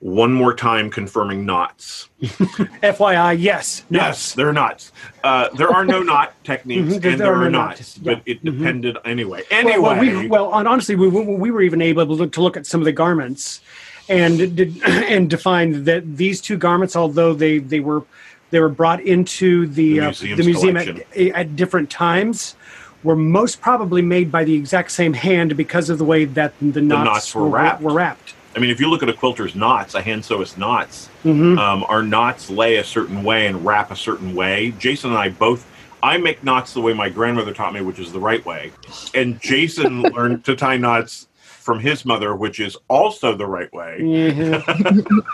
[0.00, 2.10] one more time confirming knots.
[2.22, 3.84] FYI, yes.
[3.90, 4.92] Yes, they're knots.
[5.24, 8.12] Uh, there are no knot techniques, Mhm, there and there are are no knots, yeah.
[8.14, 8.58] but it Mhm.
[8.58, 9.42] depended anyway.
[9.50, 12.42] Well, Anyway, well, we, well, honestly, we, we we were even able to look, to
[12.42, 13.60] look at some of the garments
[14.08, 18.02] and did, and define that these two garments, although they they were
[18.50, 22.56] they were brought into the The uh, the museum at, at different times,
[23.02, 26.80] were most probably made by the exact same hand because of the way that the
[26.80, 27.82] knots, knots were wrapped.
[27.82, 28.34] Were wrapped.
[28.56, 31.58] I mean, if you look at a quilter's knots, a hand sewist knots, Mhm.
[31.58, 34.72] um, our knots lay a certain way and wrap a certain way.
[34.78, 35.64] Jason and I both.
[36.02, 38.70] I make knots the way my grandmother taught me, which is the right way,
[39.14, 41.26] and Jason learned to tie knots
[41.68, 43.98] from his mother, which is also the right way.
[44.00, 45.12] Mhm.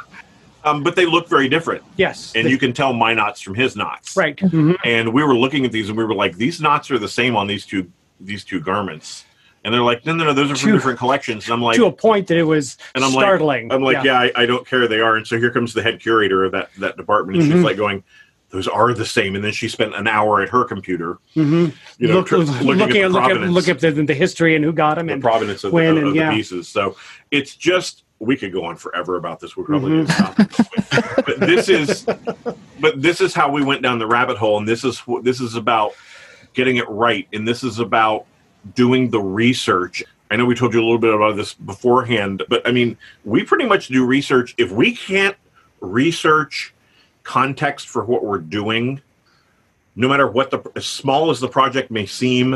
[0.67, 2.33] Um, but they look very different, yes.
[2.35, 4.17] and you can tell my knots from his knots.
[4.17, 4.35] right.
[4.39, 4.77] Mhm.
[4.83, 7.37] and we were looking at these and we were like these knots are the same
[7.37, 9.27] on these two these two garments
[9.63, 11.77] and they're like no no no those are from To- different collections and i'm like
[11.77, 13.69] to a point that it was and i'm startling.
[13.69, 15.83] like i'm like yeah, I, I don't care they are and so here comes the
[15.83, 17.65] head curator of that that department and she's Mhm.
[17.65, 18.03] like going
[18.55, 19.35] those are the same.
[19.35, 21.75] And then she spent an hour at her computer Mhm.
[21.99, 24.55] you know Look- tr- looking, looking, at the look at look at the, the history
[24.55, 26.31] and who got them the and provenance of, when the, and of yeah.
[26.31, 26.69] the pieces.
[26.69, 26.97] So
[27.33, 29.57] it's just we could go on forever about this.
[29.57, 29.99] We're probably Mhm.
[29.99, 32.07] need to stop but this is
[32.81, 34.57] but this is how we went down the rabbit hole.
[34.59, 35.95] And this is what this is about
[36.55, 37.27] getting it right.
[37.33, 38.27] And this is about
[38.77, 40.05] doing the research.
[40.31, 43.43] I know we told you a little bit about this beforehand but i mean we
[43.43, 44.55] pretty much do research.
[44.59, 45.37] If we can't
[45.81, 46.74] research
[47.25, 49.01] context for what we're doing
[49.97, 52.51] no matter what the as small as the project may seem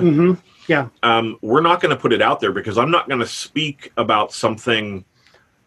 [0.68, 0.90] Mhm.
[1.02, 3.90] um, we're not going to put it out there because I'm not going to speak
[3.96, 5.04] about something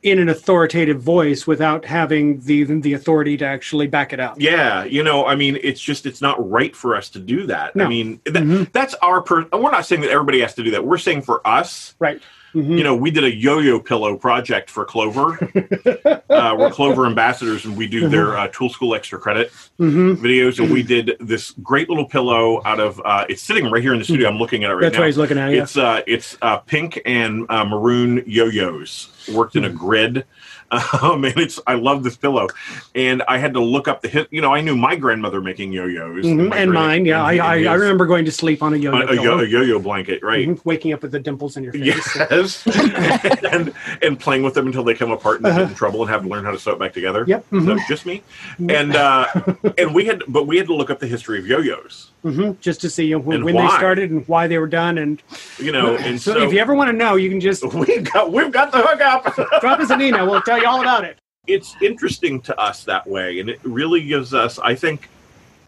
[0.03, 4.35] in an authoritative voice without having the the authority to actually back it up.
[4.39, 7.75] Yeah, you know, I mean, it's just it's not right for us to do that.
[7.75, 7.85] No.
[7.85, 8.71] I mean, that, Mhm.
[8.71, 9.45] that's our per.
[9.53, 10.85] We're not saying that everybody has to do that.
[10.85, 12.19] We're saying for us, Right.
[12.53, 12.77] Mhm.
[12.77, 15.39] you know, we did a yo-yo pillow project for Clover.
[16.29, 20.17] uh, we're Clover ambassadors, and we do their uh, Tool School extra credit Mhm.
[20.17, 20.59] videos.
[20.59, 23.01] And we did this great little pillow out of.
[23.05, 24.27] Uh, it's sitting right here in the studio.
[24.27, 24.99] I'm looking at it right That's now.
[24.99, 25.53] That's what he's looking at.
[25.53, 30.25] It's uh, it's uh, pink and uh, maroon yo-yos worked in a grid.
[31.01, 32.47] Um, and it's I love this pillow,
[32.95, 34.27] and I had to look up the hit.
[34.31, 36.49] You know, I knew my grandmother making yo-yos Mhm.
[36.49, 38.77] my And mine, yeah, I, and I, I his- remember going to sleep on a
[38.77, 39.01] yo-yo.
[39.01, 40.47] a, a, yo- a yo-yo blanket, right?
[40.47, 40.63] Mhm.
[40.63, 42.15] Waking up with the dimples in your face.
[42.31, 42.65] Yes,
[43.51, 45.59] and and playing with them until they come apart and Uh-huh.
[45.59, 47.25] get in trouble and have to learn how to sew it back together.
[47.27, 47.45] Yep.
[47.49, 48.21] So mhm, just me,
[48.69, 49.27] and uh,
[49.77, 52.81] and we had, but we had to look up the history of yo-yos, mhm, Just
[52.81, 54.97] to see when, And when they started and why they were done.
[54.97, 55.21] And
[55.59, 55.95] you know.
[56.01, 58.51] And so, so, if you ever want to know, you can just we've got we've
[58.51, 59.35] got the hookup.
[59.61, 60.29] drop us an email.
[60.29, 61.17] We'll tell you all about it.
[61.47, 65.09] it's interesting to us that way, and it really gives us, I think,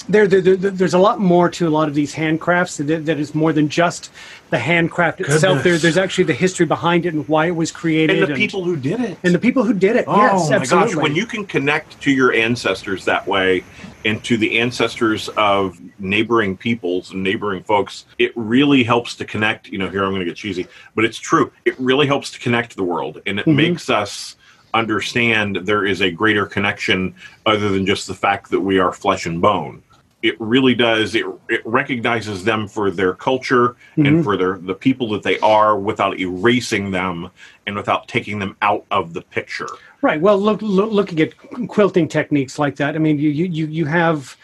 [0.09, 3.19] There, there, there, there's a lot more to a lot of these handcrafts that, that
[3.19, 4.11] is more than just
[4.49, 5.63] the handcraft itself.
[5.63, 8.63] There, there's actually the history behind it and why it was created, and the people
[8.63, 10.05] who did it, and the people who did it.
[10.07, 10.93] Oh yes, my absolutely.
[10.95, 11.01] gosh!
[11.03, 13.63] When you can connect to your ancestors that way,
[14.05, 19.67] and to the ancestors of neighboring peoples and neighboring folks, it really helps to connect.
[19.69, 21.51] You know, here I'm going to get cheesy, but it's true.
[21.65, 23.55] It really helps to connect the world, and it Mhm.
[23.55, 24.35] makes us
[24.73, 27.13] understand there is a greater connection
[27.45, 29.82] other than just the fact that we are flesh and bone.
[30.23, 31.13] It really does.
[31.15, 34.07] It, it recognizes them for their culture Mhm.
[34.07, 37.29] and for their the people that they are, without erasing them
[37.67, 39.67] and without taking them out of the picture.
[40.01, 40.19] Right.
[40.19, 41.33] Well, look, look, looking at
[41.67, 42.95] quilting techniques like that.
[42.95, 44.35] I mean, you you, you have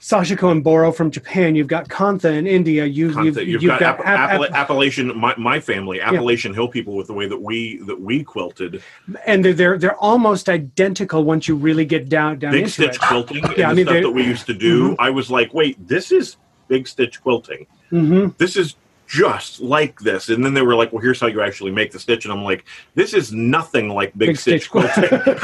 [0.00, 1.54] Sashiko and Boro from Japan.
[1.54, 2.84] You've got Kantha in India.
[2.84, 3.24] You, Kantha.
[3.24, 5.18] you've, You've, you've, got, got, App- App- Appala- Appalachian.
[5.18, 8.82] My, my family, Appalachian Hill people, with the way that we that we quilted,
[9.26, 12.96] and they're, they're they're almost identical once you really get down down big into stitch
[12.96, 13.00] it.
[13.00, 14.94] quilting, and Yeah, I mean, stuff that we used to do.
[14.98, 16.36] I was like, wait, this is
[16.68, 17.66] big stitch quilting.
[17.90, 18.74] hmm This is
[19.08, 20.30] just like this.
[20.30, 22.24] And then they were like, well, here's how you actually make the stitch.
[22.24, 22.64] And I'm like,
[22.96, 25.08] this is nothing like big, Big stitch, stitch quilting.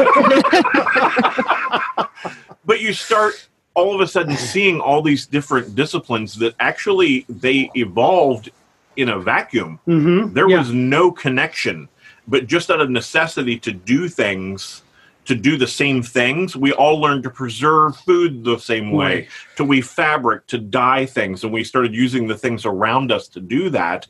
[2.65, 7.71] but you start all of a sudden seeing all these different disciplines that actually they
[7.75, 8.51] evolved
[8.97, 9.79] in a vacuum.
[9.87, 10.59] hmm There yeah.
[10.59, 11.89] was no connection,
[12.29, 14.83] but just out of necessity to do things,
[15.25, 19.29] to do the same things, we all learned to preserve food the same way, Right.
[19.57, 23.41] to weave fabric, to dye things, and we started using the things around us to
[23.41, 24.07] do that.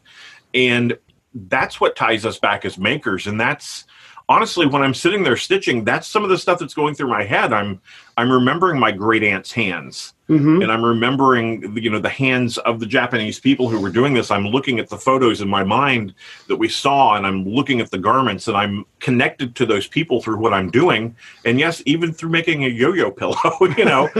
[0.55, 0.98] And
[1.35, 3.27] that's what ties us back as makers.
[3.27, 3.85] And that's
[4.28, 7.24] honestly when I'm sitting there stitching, that's some of the stuff that's going through my
[7.24, 7.52] head.
[7.52, 7.80] I'm
[8.16, 12.79] I'm remembering my great aunt's hands hmm and I'm remembering, you know, the hands of
[12.79, 14.31] the Japanese people who were doing this.
[14.31, 16.14] I'm looking at the photos in my mind
[16.47, 20.23] that we saw, and I'm looking at the garments, and I'm connected to those people
[20.23, 21.16] through what I'm doing.
[21.45, 23.37] And yes, even through making a yo-yo pillow,
[23.77, 24.11] you know,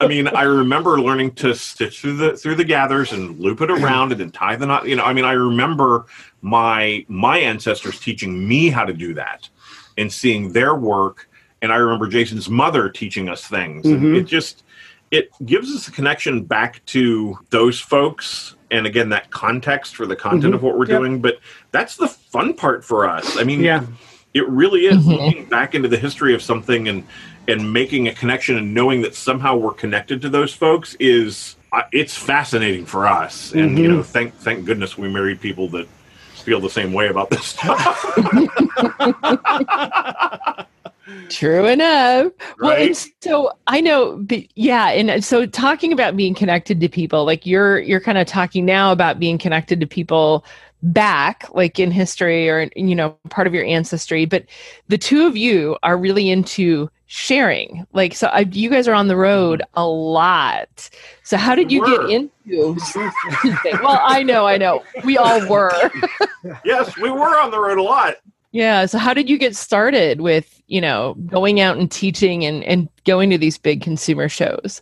[0.00, 3.70] I mean, I remember learning to stitch through the through the gathers and loop it
[3.70, 4.86] around and then tie the knot.
[4.86, 6.06] You know, I mean, I remember
[6.42, 9.48] my my ancestors teaching me how to do that
[9.96, 11.28] and seeing their work.
[11.62, 13.86] And I remember Jason's mother teaching us things.
[13.86, 14.16] And Mhm.
[14.18, 14.62] it just
[15.14, 20.16] it gives us a connection back to those folks and again that context for the
[20.16, 20.56] content Mhm.
[20.56, 20.98] of what we're Yep.
[20.98, 21.38] doing but
[21.70, 23.84] that's the fun part for us i mean Yeah.
[24.34, 25.26] it really is Mhm.
[25.26, 27.04] looking back into the history of something and
[27.46, 31.82] and making a connection and knowing that somehow we're connected to those folks is uh,
[31.92, 33.96] it's fascinating for us and you Mhm.
[33.96, 35.86] know thank thank goodness we married people that
[36.44, 38.04] feel the same way about this stuff
[41.28, 42.32] True enough.
[42.60, 46.88] Well, and so I know, but yeah, and uh, so talking about being connected to
[46.88, 50.44] people, like you're you're kind of talking now about being connected to people
[50.82, 54.24] back, like in history or you know part of your ancestry.
[54.24, 54.46] But
[54.88, 57.86] the two of you are really into sharing.
[57.92, 60.88] Like, so I, you guys are on the road a lot.
[61.22, 62.08] So how did you were.
[62.08, 62.76] get into?
[63.82, 65.90] well, I know, I know, we all were.
[66.64, 68.16] yes we were on the road a lot
[68.54, 68.86] Yeah.
[68.86, 72.88] So how did you get started with, you know, going out and teaching and, and
[73.04, 74.80] going to these big consumer shows?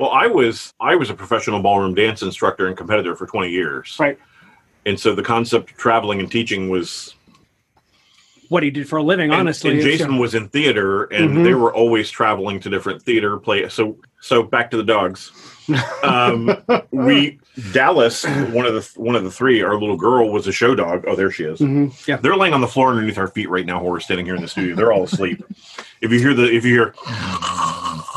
[0.00, 3.96] Well, I was I was a professional ballroom dance instructor and competitor for 20 years.
[4.00, 4.18] Right.
[4.84, 7.14] And so the concept of traveling and teaching was
[8.48, 9.70] What he did for a living, and- honestly.
[9.74, 11.44] And, Jason was in theater and Mhm.
[11.44, 15.30] they were always traveling to different theater play so so back to the dogs.
[16.02, 16.56] Um,
[16.90, 17.38] we
[17.72, 21.04] Dallas, one of the one of the three, our little girl was a show dog.
[21.06, 21.60] Oh, there she is.
[21.60, 22.16] mhm, Yeah.
[22.16, 24.42] They're laying on the floor underneath our feet right now while we're standing here in
[24.42, 24.74] the studio.
[24.76, 25.42] They're all asleep.
[26.00, 26.94] If you hear the if you hear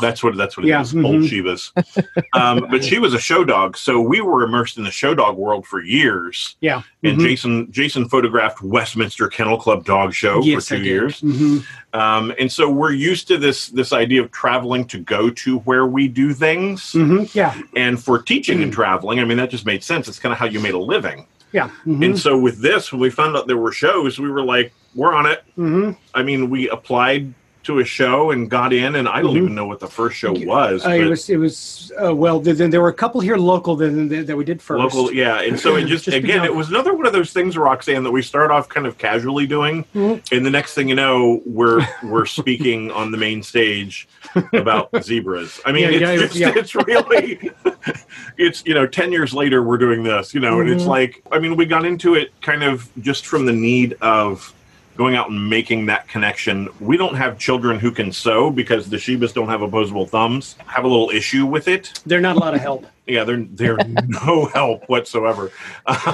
[0.00, 0.94] That's what that's what it Yeah, is.
[0.94, 1.28] Old mhm.
[1.28, 2.14] Shibas.
[2.34, 5.36] um, but she was a show dog, so we were immersed in the show dog
[5.36, 6.56] world for years.
[6.60, 6.82] Yeah.
[7.02, 7.22] And Mhm.
[7.22, 11.20] Jason Jason photographed Westminster Kennel Club Dog Show Yes, for two years.
[11.20, 11.64] Mhm.
[11.94, 15.86] Um, and so we're used to this this idea of traveling to go to where
[15.86, 16.92] we do things.
[16.92, 17.34] Mhm.
[17.34, 17.54] Yeah.
[17.76, 18.62] And for teaching Mm.
[18.64, 20.08] and traveling, I mean that just made sense.
[20.08, 21.26] It's kind of how you made a living.
[21.52, 21.70] Yeah.
[21.86, 22.04] Mhm.
[22.04, 25.14] And so with this, when we found out there were shows, we were like, we're
[25.14, 25.42] on it.
[25.58, 25.96] Mhm.
[26.14, 27.32] I mean, we applied
[27.68, 29.42] to a show and got in, and I don't Mhm.
[29.42, 30.86] even know what the first show was.
[30.86, 31.28] Uh, it was.
[31.28, 31.92] It was.
[32.02, 34.80] Uh, well, th- th- there were a couple here local that, that, we did first.
[34.80, 35.40] local, yeah.
[35.42, 38.10] And so it just, Just again, it was another one of those things, Roxane, that
[38.10, 40.22] we start off kind of casually doing, Mhm.
[40.32, 44.08] and the next thing you know, we're we're speaking on the main stage
[44.54, 45.60] about zebras.
[45.66, 46.52] I mean, Yeah, it's yeah, just, yeah.
[46.56, 47.50] it's really,
[48.38, 50.88] it's you know, ten years later, we're doing this, you know, and it's Mhm.
[50.96, 54.54] like, I mean, we got into it kind of just from the need of
[54.98, 56.68] going out and making that connection.
[56.80, 60.56] We don't have children who can sew because the Shibas don't have opposable thumbs.
[60.66, 62.00] Have a little issue with it.
[62.04, 62.84] They're not a lot of help.
[63.06, 63.76] Yeah, they're they're
[64.26, 65.52] no help whatsoever.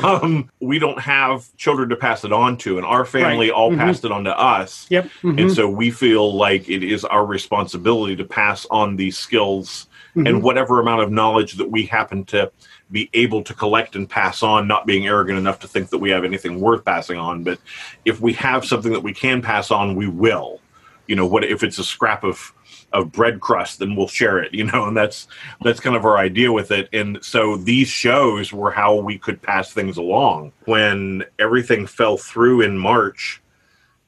[0.03, 3.55] Um, we don't have children to pass it on to, and our family Right.
[3.55, 3.79] all Mhm.
[3.79, 4.87] passed it on to us.
[4.91, 5.09] Yep.
[5.23, 5.41] Mhm.
[5.41, 10.29] And so we feel like it is our responsibility to pass on these skills Mhm.
[10.29, 12.53] and whatever amount of knowledge that we happen to
[12.91, 16.11] be able to collect and pass on, not being arrogant enough to think that we
[16.11, 17.43] have anything worth passing on.
[17.43, 17.59] But
[18.05, 20.61] if we have something that we can pass on, we will.
[21.07, 22.53] You know, what if it's a scrap of
[22.95, 25.29] of bread crust, then we'll share it, you know, and that's
[25.63, 26.89] that's kind of our idea with it.
[26.93, 30.53] And so these shows were how we could pass things along.
[30.65, 33.43] When everything fell through in March,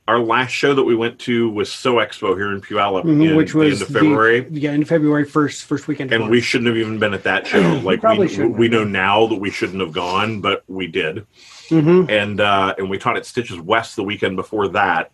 [0.09, 3.37] our last show that we went to was Sew Expo here in Puyallup Mhm, in
[3.37, 4.41] which the was end of February.
[4.41, 6.13] The, yeah, in February first, first weekend.
[6.13, 7.61] and we shouldn't have even been at that show.
[7.83, 11.27] Like we, shouldn't we know now that we shouldn't have gone, but we did.
[11.71, 12.09] Mhm.
[12.09, 15.11] And uh, and we taught at Stitches West the weekend before that.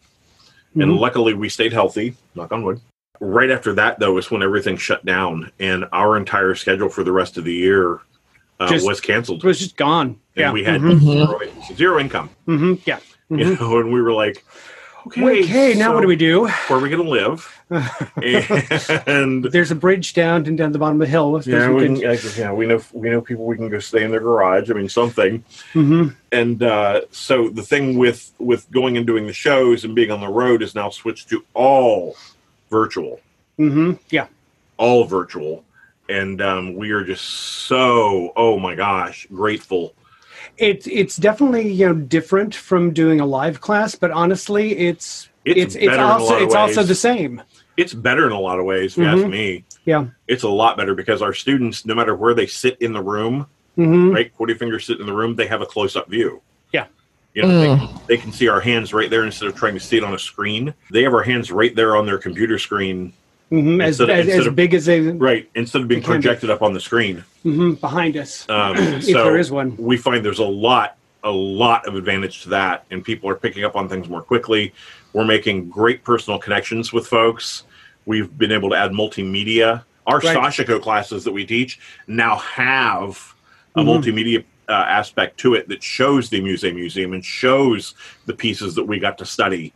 [0.74, 0.98] And Mhm.
[0.98, 2.80] luckily we stayed healthy, knock on wood.
[3.20, 7.12] Right after that though is when everything shut down and our entire schedule for the
[7.12, 8.00] rest of the year
[8.60, 9.42] uh, Just- was canceled.
[9.42, 10.08] It was just gone.
[10.08, 10.52] and yeah.
[10.52, 11.40] we had zero,
[11.74, 12.28] zero income.
[12.46, 12.78] Mhm.
[12.84, 12.98] Yeah.
[13.30, 14.44] You know, and we were like,
[15.06, 16.46] okay, Okay, now what do we do?
[16.46, 17.58] Where are we going to live?
[19.06, 21.40] and There's a bridge down and down the bottom of the hill.
[21.44, 24.10] Yeah, we can, like, yeah, we know we know people we can go stay in
[24.10, 24.70] their garage.
[24.70, 25.44] I mean, something.
[25.72, 26.14] Mhm.
[26.30, 30.20] And uh, so the thing with with going and doing the shows and being on
[30.20, 32.16] the road is now switched to all
[32.70, 33.20] virtual,
[33.58, 33.98] Mhm.
[34.10, 34.26] Yeah.
[34.76, 35.64] all virtual,
[36.08, 39.94] and um, we are just so oh my gosh grateful.
[40.58, 45.58] It's it's definitely you know different from doing a live class, but honestly, it's It's
[45.60, 47.42] it's it's, better in a also lot of it's also the same.
[47.76, 49.30] It's better in a lot of ways, if you ask Mhm.
[49.30, 49.64] me.
[49.86, 50.06] Yeah.
[50.28, 53.46] It's a lot better because our students, no matter where they sit in the room,
[53.78, 54.12] Mhm.
[54.14, 56.42] right, Quarty fingers sit in the room, they have a close up view.
[56.72, 56.84] Yeah.
[57.34, 59.96] You know, they, they can see our hands right there instead of trying to see
[59.96, 60.74] it on a screen.
[60.90, 63.14] They have our hands right there on their computer screen,
[63.52, 63.82] Mhm.
[63.84, 66.14] As, of- as, as of- big as they right, instead of being can be.
[66.14, 67.22] projected up on the screen.
[67.44, 69.76] mhm, behind us, Um, if so there is one.
[69.76, 73.62] we find there's a lot, a lot of advantage to that, and people are picking
[73.64, 74.72] up on things more quickly.
[75.12, 77.64] We're making great personal connections with folks.
[78.06, 79.84] We've been able to add multimedia.
[80.06, 80.36] Our Right.
[80.36, 83.34] Sashiko classes that we teach now have
[83.76, 83.86] a Mhm.
[84.02, 87.94] multimedia uh, aspect to it that shows the Amuse Museum and shows
[88.26, 89.72] the pieces that we got to study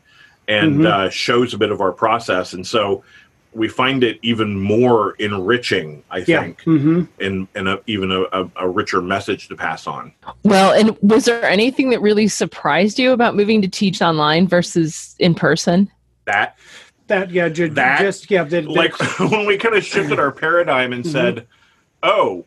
[0.48, 0.86] and Mhm.
[0.86, 2.52] uh, shows a bit of our process.
[2.54, 3.02] And so
[3.56, 6.42] we find it even more enriching, I Yeah.
[6.42, 10.12] think, hmm and, and a, even a, a, a richer message to pass on.
[10.44, 15.16] Well, and was there anything that really surprised you about moving to teach online versus
[15.18, 15.90] in person?
[16.26, 16.58] That
[17.06, 20.30] That yeah, ju- That- just yeah, that, that- like when we kind of shifted our
[20.32, 21.46] paradigm and said,
[22.02, 22.44] "Oh,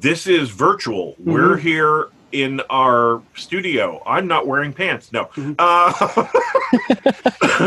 [0.00, 1.14] this is virtual.
[1.18, 4.02] We're here in our studio.
[4.06, 5.12] I'm not wearing pants.
[5.12, 5.28] No,
[5.58, 5.92] uh,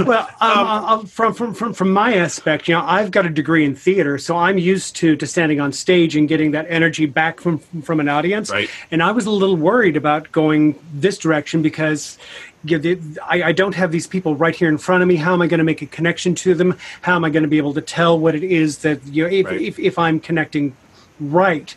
[0.06, 3.66] well, um, uh, from, from from from my aspect, you know, I've got a degree
[3.66, 7.40] in theater, so I'm used to to standing on stage and getting that energy back
[7.40, 8.50] from from an audience.
[8.52, 8.70] Right.
[8.92, 12.18] And I was a little worried about going this direction because
[12.64, 15.18] you know, the- I, I don't have these people right here in front of me.
[15.18, 16.78] How am I going to make a connection to them?
[17.02, 19.30] How am I going to be able to tell what it is that you know
[19.30, 19.62] if Right.
[19.62, 20.76] if, if I'm connecting
[21.20, 21.76] right?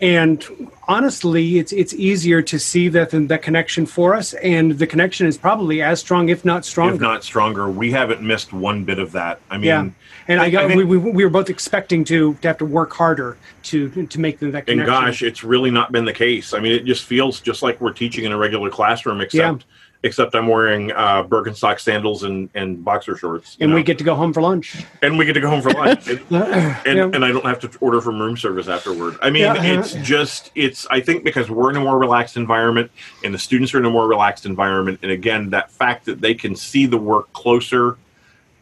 [0.00, 5.26] And honestly, it's it's easier to see that that connection for us, and the connection
[5.26, 6.94] is probably as strong, if not stronger.
[6.94, 7.68] if not stronger.
[7.68, 9.40] We haven't missed one bit of that.
[9.50, 9.88] I mean, yeah,
[10.28, 12.64] and I, I got think- we, we, we were both expecting to, to have to
[12.64, 14.80] work harder to to make that connection.
[14.80, 16.54] and gosh, it's really not been the case.
[16.54, 19.64] I mean, it just feels just like we're teaching in a regular classroom, except
[20.04, 23.56] except I'm wearing uh, Birkenstock sandals and, and boxer shorts.
[23.60, 24.84] and we get to go home for lunch.
[25.02, 26.08] and we get to go home for lunch.
[26.08, 27.10] And, Yeah.
[27.12, 29.16] and I don't have to order from room service afterward.
[29.20, 29.62] I mean, Yeah.
[29.62, 30.86] it's just it's.
[30.90, 32.90] I think because we're in a more relaxed environment,
[33.24, 36.34] and the students are in a more relaxed environment, and again, that fact that they
[36.34, 37.96] can see the work closer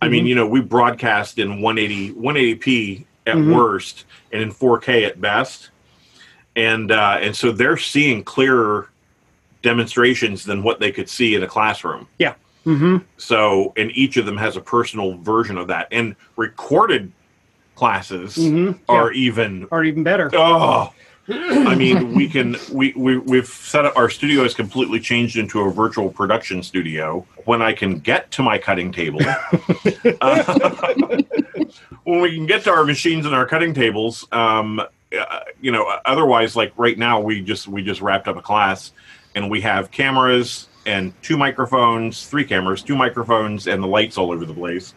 [0.03, 3.55] I mean, you know, we broadcast in 180 180p at Mhm.
[3.57, 5.71] worst and in 4K at best,
[6.55, 8.91] and uh, and so they're seeing clearer
[9.63, 12.09] demonstrations than what they could see in a classroom.
[12.19, 12.35] Yeah.
[12.65, 17.13] hmm So, and each of them has a personal version of that, and recorded
[17.75, 20.31] classes hmm are even are even better.
[20.33, 20.93] Oh,
[21.29, 25.61] I mean, we can we we we've set up our studio has completely changed into
[25.61, 27.27] a virtual production studio.
[27.45, 29.21] When I can get to my cutting table,
[30.21, 30.95] uh,
[32.05, 35.99] when we can get to our machines and our cutting tables, um, uh, you know,
[36.05, 38.93] otherwise, like right now, we just we just wrapped up a class,
[39.37, 44.33] and we have cameras and two microphones, three cameras, two microphones, and the lights all
[44.33, 44.95] over the place.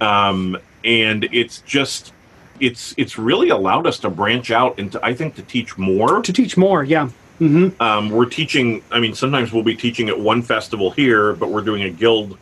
[0.00, 2.12] Um, and it's just
[2.60, 6.20] it's it's really allowed us to branch out into I think to teach more.
[6.20, 7.08] To teach more, yeah.
[7.38, 8.82] hmm Um, we're teaching.
[8.90, 12.36] I mean, sometimes we'll be teaching at one festival here, but we're doing a guild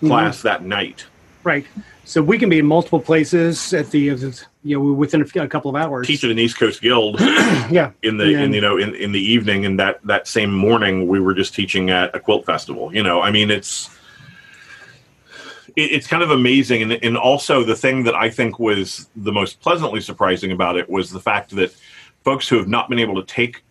[0.00, 1.04] class that night.
[1.44, 1.66] Right.
[2.04, 5.76] So we can be in multiple places at the, you know, within a, couple of
[5.76, 6.06] hours.
[6.06, 7.92] Teach at an East Coast guild Yeah.
[8.02, 11.06] in the And in you know in, in the evening, and that that same morning
[11.08, 12.92] we were just teaching at a quilt festival.
[12.94, 13.90] You know, I mean, it's
[15.76, 19.32] it, it's kind of amazing, and and also the thing that I think was the
[19.32, 21.74] most pleasantly surprising about it was the fact that
[22.24, 23.62] folks who have not been able to take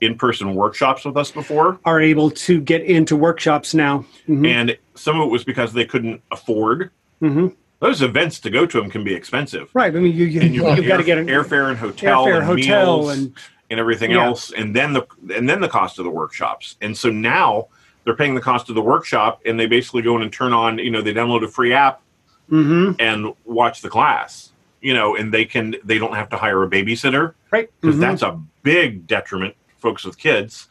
[0.00, 4.04] in-person workshops with us before Are able to get into workshops now.
[4.26, 7.48] hmm and some of it was because they couldn't afford hmm
[7.84, 9.94] those events to go to them can be expensive Right.
[9.94, 12.36] I mean, you, you, and you you've got to get an airfare and hotel airfare,
[12.38, 13.34] and hotel, meals and
[13.70, 14.24] and everything Yeah.
[14.26, 17.68] else and then the and then the cost of the workshops and so now
[18.04, 20.78] they're paying the cost of the workshop and they basically go in and turn on
[20.78, 22.00] you know they download a free app
[22.48, 26.62] hmm and watch the class you know and they can they don't have to hire
[26.62, 27.70] a babysitter right.
[27.80, 28.00] because Mhm.
[28.00, 30.68] that's a big detriment folks with kids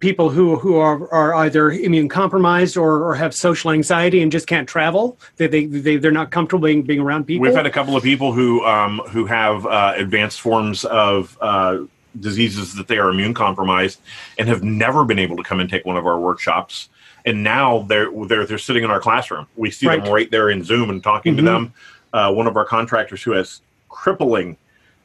[0.00, 4.46] people who who are are either immune compromised or, or have social anxiety and just
[4.46, 5.18] can't travel.
[5.36, 7.42] They they, they they're not comfortable being being around people.
[7.42, 11.78] We've had a couple of people who um, who have uh, advanced forms of uh,
[12.20, 14.00] diseases that they are immune compromised
[14.38, 16.88] and have never been able to come and take one of our workshops.
[17.24, 19.46] And now they're they're they're sitting in our classroom.
[19.56, 20.10] We see them Right.
[20.10, 21.38] right there in Zoom and talking Mhm.
[21.38, 21.72] to them.
[22.12, 24.56] Uh, one of our contractors who has crippling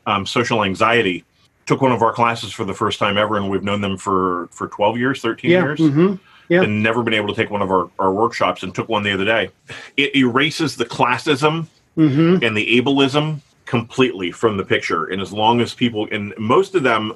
[0.06, 1.24] um, social anxiety
[1.72, 4.48] took one of our classes for the first time ever, and we've known them for
[4.52, 5.64] for twelve years, thirteen yeah.
[5.64, 6.16] years hmm
[6.50, 6.64] Yeah.
[6.64, 9.14] and never been able to take one of our, our workshops and took one the
[9.14, 9.50] other day.
[9.96, 15.06] It erases the classism hmm and the ableism completely from the picture.
[15.06, 17.14] And as long as people, and most of them,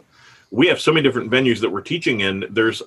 [0.52, 2.82] we have so many different venues that we're teaching in, there's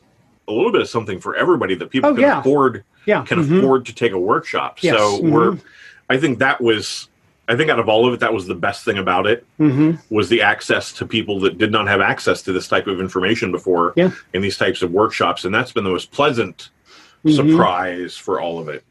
[0.46, 2.40] a little bit of something for everybody that people Oh, can yeah.
[2.40, 3.24] afford Yeah.
[3.24, 3.58] can mhm.
[3.58, 4.78] afford to take a workshop.
[4.80, 4.96] Yes.
[4.96, 5.30] So Mhm.
[5.32, 5.58] we're
[6.08, 7.08] I think that was
[7.48, 9.92] I think out of all of it, that was the best thing about it hmm
[10.10, 13.50] was the access to people that did not have access to this type of information
[13.50, 14.10] before Yeah.
[14.34, 15.44] in these types of workshops.
[15.44, 16.68] And that's been the most pleasant
[17.24, 17.34] Mhm.
[17.36, 18.84] surprise for all of it.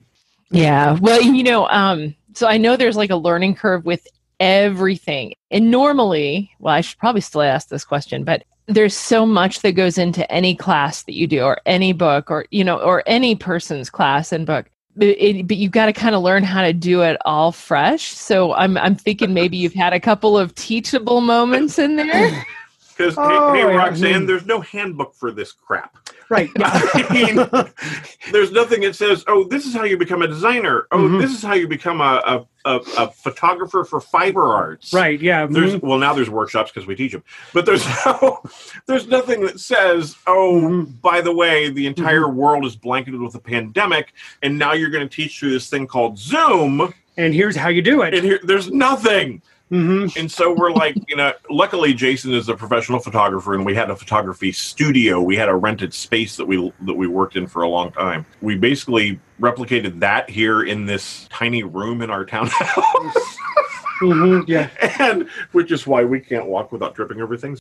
[0.49, 0.97] Yeah.
[0.99, 4.05] Well, you know, um, so I know there's like a learning curve with
[4.39, 5.33] everything.
[5.51, 9.73] And normally, well, I should probably still ask this question, but there's so much that
[9.73, 13.33] goes into any class that you do or any book or, you know, or any
[13.35, 14.65] person's class and book.
[14.97, 18.07] But, it, but you've got to kind of learn how to do it all fresh.
[18.15, 22.45] So I'm, I'm thinking maybe you've had a couple of teachable moments in there.
[22.97, 23.75] Because Oh, hey, hey.
[23.77, 24.27] Roxane, Mhm.
[24.27, 25.95] there's no handbook for this crap.
[26.29, 26.49] Right.
[26.59, 27.35] I mean,
[28.31, 31.21] there's nothing that says, "Oh, this is how you become a designer." Oh, Mhm.
[31.21, 34.93] this is how you become a a, a, a photographer for fiber arts.
[34.93, 35.21] right.
[35.21, 35.45] Yeah.
[35.45, 35.83] There's mhm.
[35.83, 37.23] well now there's workshops because we teach them,
[37.53, 38.41] but there's no
[38.87, 41.01] there's nothing that says, "Oh, Mhm.
[41.01, 44.13] by the way, the entire world is blanketed with a pandemic,
[44.43, 47.81] and now you're going to teach through this thing called Zoom." And here's how you
[47.81, 48.23] do And it.
[48.23, 49.41] here, there's nothing.
[49.69, 53.75] Hmm And so we're like, you know, luckily Jason is a professional photographer and we
[53.75, 55.21] had a photography studio.
[55.21, 58.25] We had a rented space that we that we worked in for a long time.
[58.41, 62.57] We basically replicated that here in this tiny room in our townhouse.
[63.99, 64.69] hmm Yeah.
[64.99, 67.59] and which is why we can't walk without tripping over things.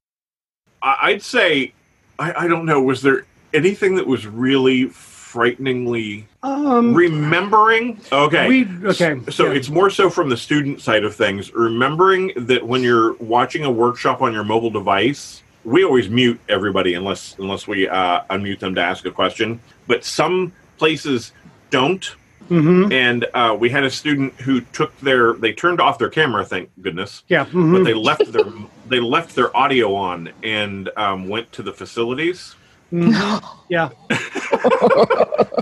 [0.83, 1.73] I, I'd say
[2.19, 4.89] I, I don't know, was there anything that was really
[5.37, 6.95] frighteningly Um.
[6.95, 8.01] remembering?
[8.11, 8.49] Okay.
[8.49, 9.21] We okay.
[9.31, 9.53] So yeah.
[9.59, 13.71] it's more so from the student side of things, remembering that when you're watching a
[13.71, 18.75] workshop on your mobile device, we always mute everybody unless unless we uh, unmute them
[18.77, 19.61] to ask a question.
[19.87, 21.33] But some places
[21.71, 22.15] don't,
[22.51, 22.91] Mhm.
[22.93, 26.71] and uh, we had a student who took their they turned off their camera, thank
[26.81, 27.45] goodness, Yeah.
[27.45, 27.85] but mhm.
[27.85, 28.45] they left their
[28.89, 32.55] they left their audio on and um, went to the facilities.
[32.93, 33.43] Mhm.
[33.69, 33.91] Yeah.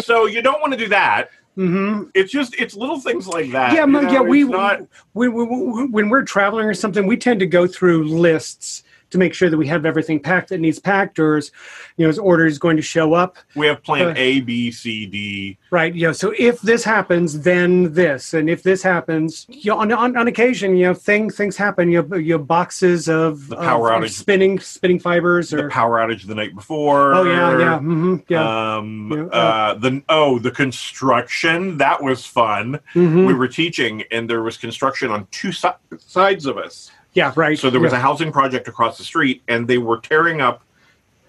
[0.00, 1.28] So you don't want to do that.
[1.56, 3.74] hmm It's just it's little things like that.
[3.74, 4.20] yeah, you know, yeah.
[4.20, 4.80] We not
[5.12, 9.32] when, when when we're traveling or something, we tend to go through lists to make
[9.34, 11.50] sure that we have everything packed that needs packed, or is
[11.96, 13.36] you know is orders going to show up?
[13.54, 15.58] We have plan Uh, A, B, C, D.
[15.70, 15.94] Right.
[15.94, 19.92] You know, so if this happens, then this, and if this happens, you know, on,
[19.92, 21.90] on, on occasion, you know, thing things happen.
[21.90, 24.10] You have, you have boxes of, The power of outage.
[24.10, 27.14] spinning spinning fibers, or The power outage the night before.
[27.14, 28.76] oh yeah, yeah, Mm-hmm, yeah.
[28.76, 32.80] Um, Yeah, uh, uh, the oh the construction that was fun.
[32.94, 33.26] mhm.
[33.26, 36.90] We were teaching, and there was construction on two si- sides of us.
[37.14, 37.58] Yeah, right.
[37.58, 37.98] So there was yeah.
[37.98, 40.62] a housing project across the street, and they were tearing up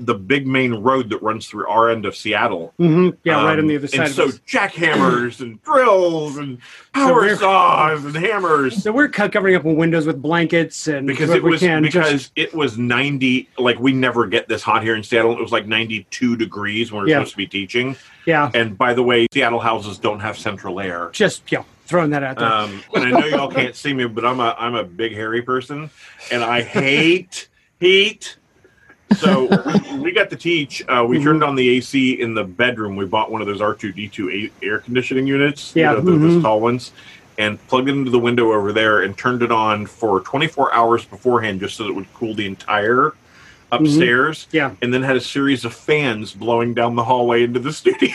[0.02, 2.74] the big main road that runs through our end of Seattle.
[2.80, 3.18] Mhm.
[3.26, 4.00] yeah, right on Um, the other side.
[4.06, 4.40] And so us.
[4.48, 6.58] jackhammers and drills and
[6.94, 8.82] power we're- saws and hammers.
[8.82, 12.54] So we're covering up windows with blankets and Because it was can, because just- it
[12.54, 15.34] was ninety like we never get this hot here in Seattle.
[15.34, 17.18] It was like ninety two degrees when we we're Yeah.
[17.18, 17.98] supposed to be teaching.
[18.26, 21.10] yeah, And by the way, Seattle houses don't have central air.
[21.12, 22.48] just yeah, throwing that out there.
[22.52, 25.42] Um, and I know y'all can't see me, but I'm a I'm a big hairy
[25.42, 25.90] person,
[26.32, 28.38] and I hate heat.
[29.14, 29.52] So
[29.96, 30.84] we got to teach.
[30.88, 31.24] Uh, we Mhm.
[31.24, 32.96] turned on the AC in the bedroom.
[32.96, 35.76] We bought one of those R two D two air conditioning units.
[35.76, 36.42] you Yeah, know, the, the mhm.
[36.44, 36.92] tall ones,
[37.38, 41.06] and plugged it into the window over there, and turned it on for 24 hours
[41.06, 43.14] beforehand, just so that it would cool the entire
[43.72, 44.48] upstairs.
[44.52, 48.12] yeah, And then had a series of fans blowing down the hallway into the studio,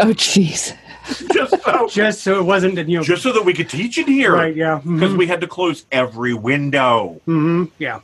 [0.00, 0.76] Oh, jeez.
[1.32, 4.06] just so, just so it wasn't you know just so that we could teach in
[4.06, 4.54] here right.
[4.54, 7.20] Yeah, because mhm, we had to close every window.
[7.26, 8.00] mhm, yeah,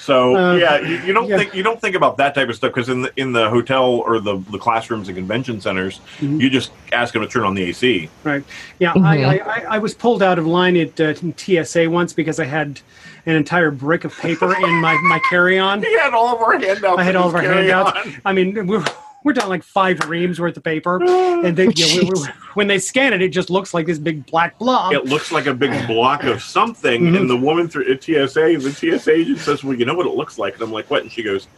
[0.00, 1.38] So Uh, yeah, you, you don't yeah.
[1.38, 3.84] think you don't think about that type of stuff because in the in the hotel
[4.06, 6.40] or the the classrooms and convention centers, Mhm.
[6.40, 8.08] you just ask them to turn on the AC.
[8.24, 8.44] right.
[8.78, 9.04] Yeah, Mhm.
[9.04, 12.44] I, I, I, I was pulled out of line at uh, TSA once because I
[12.44, 12.80] had
[13.26, 15.82] an entire brick of paper in my my carry on.
[15.90, 16.98] He had all of our handouts.
[17.00, 17.92] I had all of our handouts.
[17.92, 18.20] carry-on.
[18.24, 18.84] I mean, we're
[19.26, 22.68] we're down like five reams worth of paper, and they, you know, we- we- when
[22.68, 24.92] they scan it, it just looks like this big black blob.
[24.92, 27.18] It looks like a big block of something, Mhm.
[27.18, 30.14] and the woman through at TSA, the TSA agent says, "Well, you know what it
[30.14, 31.48] looks like," and I'm like, "What?" And she goes,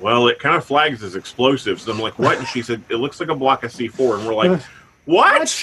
[0.00, 2.96] "Well, it kind of flags as explosives." And I'm like, "What?" And she said, "It
[2.96, 4.60] looks like a block of C4," and we're like,
[5.04, 5.48] "What?"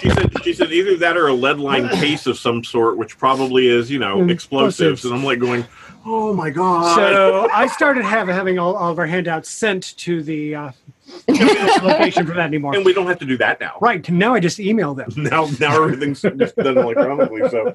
[0.00, 3.18] she said she said either that or a lead line case of some sort, which
[3.18, 4.80] probably is you know explosives.
[4.80, 5.04] explosives.
[5.04, 5.64] And I'm like going,
[6.04, 6.94] oh my god.
[6.96, 10.72] So I started have, having all, all of our handouts sent to the uh,
[11.28, 12.74] location for that anymore.
[12.74, 13.76] and we don't have to do that now.
[13.80, 15.10] Right now, I just email them.
[15.16, 17.48] Now, now everything's just done electronically.
[17.50, 17.74] So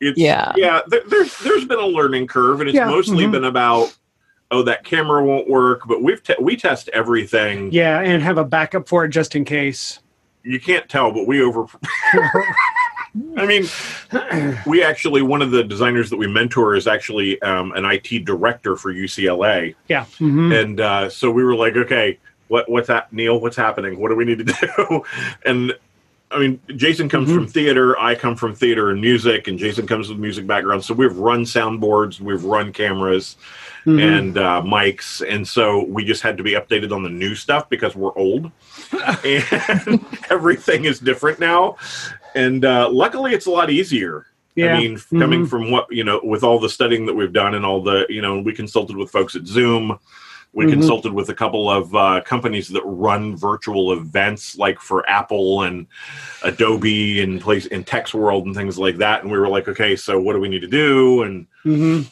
[0.00, 0.52] it's Yeah.
[0.56, 0.80] yeah.
[0.88, 3.32] There, there's there's been a learning curve, and it's Yeah, mostly mhm.
[3.32, 3.96] been about
[4.50, 7.70] oh that camera won't work, but we've te- we test everything.
[7.72, 10.00] Yeah, and have a backup for it just in case.
[10.44, 11.66] You can't tell, but we over.
[13.36, 13.66] I mean,
[14.66, 18.76] we actually one of the designers that we mentor is actually um, an IT director
[18.76, 20.04] for UCLA, Yeah.
[20.18, 20.54] mhm.
[20.62, 23.40] and uh, so we were like, okay, what what's that, Neil?
[23.40, 23.98] What's happening?
[24.00, 25.02] What do we need to do?
[25.44, 25.72] and
[26.30, 27.34] I mean, Jason comes Mhm.
[27.34, 27.98] from theater.
[28.00, 30.84] I come from theater and music, and Jason comes with music background.
[30.84, 33.36] So we've run soundboards, we've run cameras
[33.86, 34.18] Mhm.
[34.18, 37.70] and uh, mics, and so we just had to be updated on the new stuff
[37.70, 38.50] because we're old,
[39.24, 41.76] and everything is different now.
[42.36, 44.26] And uh, luckily, it's a lot easier.
[44.54, 44.74] yeah.
[44.74, 45.48] I mean, coming Mhm.
[45.50, 48.22] from what you know, with all the studying that we've done and all the you
[48.22, 49.98] know, we consulted with folks at Zoom.
[50.54, 50.70] We Mhm.
[50.70, 55.86] consulted with a couple of uh, companies that run virtual events, like for Apple and
[56.42, 59.22] Adobe and place in Tex World and things like that.
[59.22, 61.22] And we were like, okay, so what do we need to do?
[61.22, 62.06] And Mhm.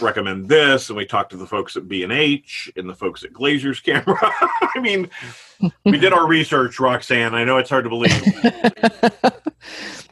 [0.00, 0.88] Recommend this.
[0.90, 3.80] And we talked to the folks at B and H and the folks at Glazer's
[3.80, 4.18] Camera.
[4.22, 5.08] I mean,
[5.84, 7.34] we did our research, Roxane.
[7.34, 8.12] I know it's hard to believe.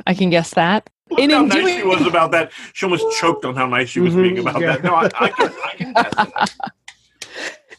[0.07, 0.89] I can guess that.
[1.11, 2.53] Look And how in nice doing- she was about that.
[2.73, 4.77] She almost choked on how nice she was Mhm, being about yeah.
[4.77, 4.85] that.
[4.85, 6.55] No, I, I can, I can test that.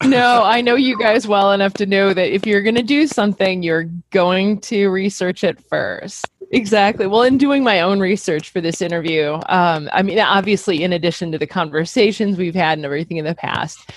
[0.06, 3.08] no, I know you guys well enough to know that if you're going to do
[3.08, 6.28] something, you're going to research it first.
[6.52, 7.08] Exactly.
[7.08, 11.32] Well, in doing my own research for this interview, um, I mean, obviously, in addition
[11.32, 13.92] to the conversations we've had and everything in the past,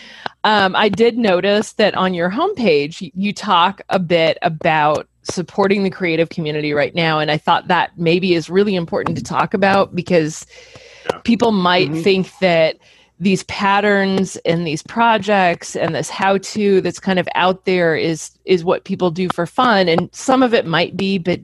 [0.44, 5.90] um, I did notice that on your homepage, you talk a bit about supporting the
[5.90, 7.18] creative community right now.
[7.18, 10.46] And I thought that maybe is really important to talk about because
[11.10, 11.18] Yeah.
[11.24, 12.02] people might Mhm.
[12.02, 12.76] think that
[13.20, 18.30] these patterns and these projects and this how to that's kind of out there is
[18.44, 21.40] is what people do for fun and some of it might be but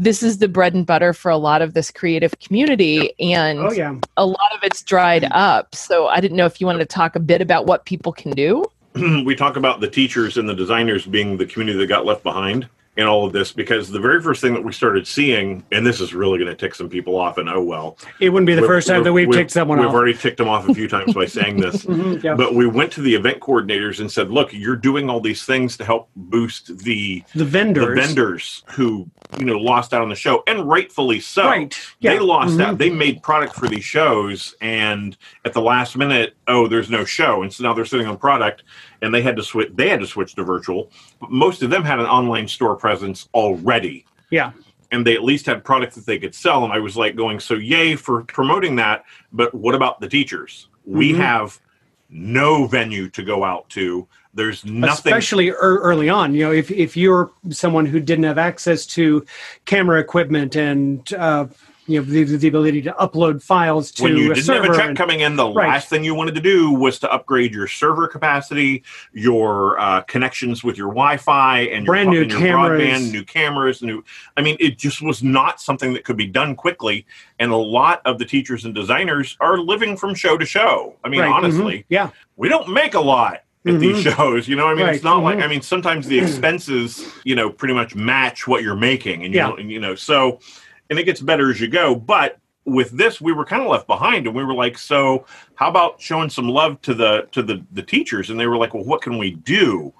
[0.00, 3.70] this is the bread and butter for a lot of this creative community and Oh
[3.72, 3.94] yeah.
[4.16, 7.14] a lot of it's dried up so i didn't know if you wanted to talk
[7.16, 8.64] a bit about what people can do
[9.24, 12.68] we talk about the teachers and the designers being the community that got left behind
[12.96, 16.00] in all of this because the very first thing that we started seeing, and this
[16.00, 17.96] is really going to tick some people off, and oh well.
[18.18, 19.86] It wouldn't be the first time that we've, ticked someone off.
[19.86, 21.84] We've already ticked them off a few times by saying this.
[21.86, 22.34] Mhm, yeah.
[22.34, 25.76] But we went to the event coordinators and said, "Look, you're doing all these things
[25.76, 27.86] to help boost the The vendors.
[27.86, 29.08] the vendors who
[29.38, 31.44] you know lost out on the show, and rightfully so.
[31.46, 31.78] Right.
[32.00, 32.14] Yeah.
[32.14, 32.64] They lost Mhm.
[32.64, 32.78] out.
[32.78, 37.42] They made product for these shows, and at the last minute, oh, there's no show,
[37.42, 38.62] and so now they're sitting on product,
[39.02, 39.70] and they had to switch.
[39.74, 40.90] They had to switch to virtual.
[41.20, 44.50] But most of them had an online store presence already Yeah.
[44.92, 46.64] and they at least had product that they could sell.
[46.64, 49.04] And I was like going, so yay for promoting that.
[49.32, 50.66] But what about the teachers?
[50.84, 51.16] We Mhm.
[51.18, 51.60] have
[52.08, 54.08] no venue to go out to.
[54.34, 55.12] There's nothing.
[55.12, 59.24] especially ear early on you know if, if you're someone who didn't have access to
[59.64, 61.46] camera equipment and uh,
[61.88, 64.88] you know the, the ability to upload files to when you didn't have a check
[64.90, 65.66] and- coming in, the Right.
[65.70, 70.62] last thing you wanted to do was to upgrade your server capacity, your uh, connections
[70.62, 72.80] with your Wi-Fi, and your, Brand new and your cameras.
[72.82, 74.04] broadband, new cameras, new.
[74.36, 77.04] I mean, it just was not something that could be done quickly.
[77.40, 80.94] And a lot of the teachers and designers are living from show to show.
[81.02, 84.48] I mean, Right, mhm, honestly, yeah we don't make a lot at these shows.
[84.48, 85.42] You know, I mean, it's not like mhm.
[85.44, 89.40] I mean, sometimes the expenses, you know, pretty much match what you're making, and you
[89.40, 89.56] Yeah.
[89.58, 90.40] you know, so
[90.88, 91.94] and it gets better as you go.
[91.94, 95.68] But with this, we were kind of left behind, and we were like, so how
[95.68, 98.30] about showing some love to the to the the teachers?
[98.30, 99.92] And they were like, well, what can we do?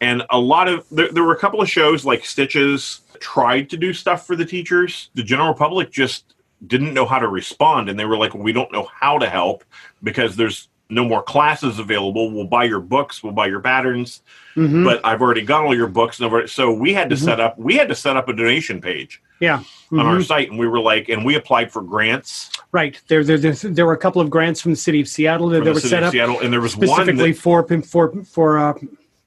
[0.00, 3.76] And a lot of there, there were a couple of shows like Stitches tried to
[3.76, 5.10] do stuff for the teachers.
[5.14, 6.34] The general public just
[6.66, 9.28] didn't know how to respond, and they were like, well, we don't know how to
[9.28, 9.62] help
[10.02, 12.30] because there's no more classes available.
[12.30, 14.22] We'll buy your books, we'll buy your patterns,
[14.56, 14.84] Mhm.
[14.84, 16.20] but I've already got all your books.
[16.20, 17.24] And so we had to Mhm.
[17.24, 19.62] set up we had to set up a donation page yeah
[19.92, 20.26] on our Mhm.
[20.26, 23.86] site, and we were like, and we applied for grants right there, there there there
[23.86, 26.12] were a couple of grants from the city of seattle that, that were set up
[26.12, 28.74] Seattle, and there was one specifically that for for for uh,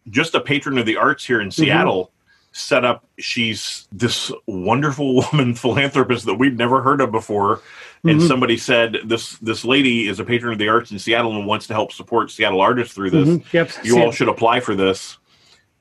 [0.10, 1.64] just a patron of the arts here in Mm-hmm.
[1.64, 2.12] Seattle
[2.54, 3.04] set up.
[3.20, 7.62] She's this wonderful woman philanthropist that we'd never heard of before.
[8.06, 8.28] And Mhm.
[8.28, 11.68] somebody said this this lady is a patron of the arts in Seattle and wants
[11.68, 13.28] to help support Seattle artists through this.
[13.30, 15.18] mhm, yep You all should apply for this.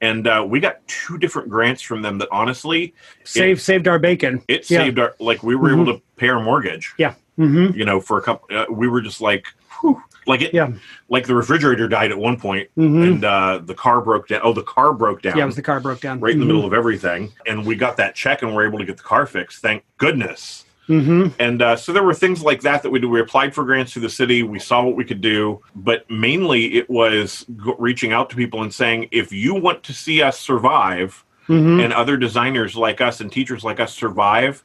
[0.01, 2.95] And uh, we got two different grants from them that honestly
[3.25, 4.85] saved saved our bacon it Yeah.
[4.85, 6.93] saved our like we were able to pay our mortgage.
[6.97, 9.47] yeah hmm You know, for a couple, uh, we were just like,
[9.80, 10.72] whew, like it, yeah
[11.09, 14.41] like the refrigerator died at one point, hmm and uh, the car broke down.
[14.45, 16.47] Oh, the car broke down yeah it was the car broke down right in the
[16.47, 19.26] middle of everything, and we got that check and we're able to get the car
[19.26, 19.61] fixed.
[19.62, 20.64] Thank goodness.
[20.87, 23.09] hmm And uh, so there were things like that that we did.
[23.11, 24.43] We applied for grants through the city.
[24.43, 28.62] We saw what we could do, but mainly it was go- reaching out to people
[28.62, 33.20] and saying, if you want to see us survive hmm and other designers like us
[33.20, 34.62] and teachers like us survive,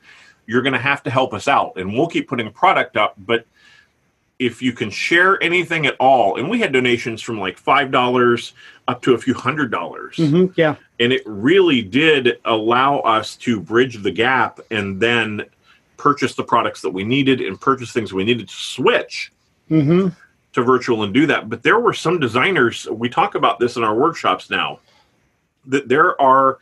[0.47, 1.77] you're going to have to help us out.
[1.77, 3.45] And we'll keep putting product up, but
[4.39, 8.53] if you can share anything at all, and we had donations from like five dollars
[8.87, 10.17] up to a few hundred dollars.
[10.17, 10.75] Hmm yeah.
[10.99, 15.45] And it really did allow us to bridge the gap and then
[15.97, 19.31] purchase the products that we needed and purchase things we needed to switch
[19.67, 20.09] hmm
[20.53, 21.49] to virtual and do that.
[21.49, 24.79] But there were some designers we talk about this in our workshops now
[25.65, 26.59] that there are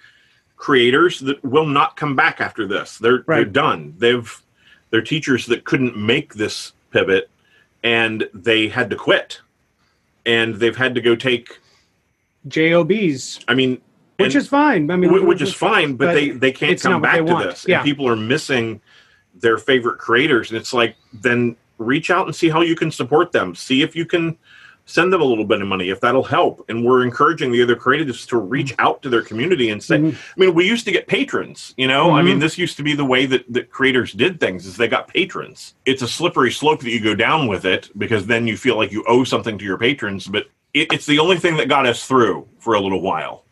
[0.65, 2.97] creators that will not come back after this.
[2.97, 3.93] They're they're done.
[3.99, 4.41] They've
[4.89, 7.29] they're teachers that couldn't make this pivot
[7.83, 9.41] and they had to quit.
[10.25, 11.59] And they've had to go take
[12.47, 13.81] jobs i mean
[14.17, 14.89] which and- is fine.
[14.89, 17.45] I mean Wh- which is fine, but, but they they can't come back to want.
[17.49, 17.77] this, Yeah.
[17.77, 18.81] and people are missing
[19.35, 23.31] their favorite creators, and it's like then reach out and see how you can support
[23.33, 23.53] them.
[23.53, 24.37] See if you can
[24.85, 26.63] send them a little bit of money if that'll help.
[26.69, 30.13] And we're encouraging the other creatives to reach out to their community and say, Mhm.
[30.15, 32.11] I mean, we used to get patrons, you know.
[32.11, 32.25] I Mhm.
[32.25, 35.07] mean, this used to be the way that, that creators did things is they got
[35.07, 35.73] patrons.
[35.85, 38.91] It's a slippery slope that you go down with it because then you feel like
[38.91, 42.05] you owe something to your patrons, but it, it's the only thing that got us
[42.05, 43.43] through for a little while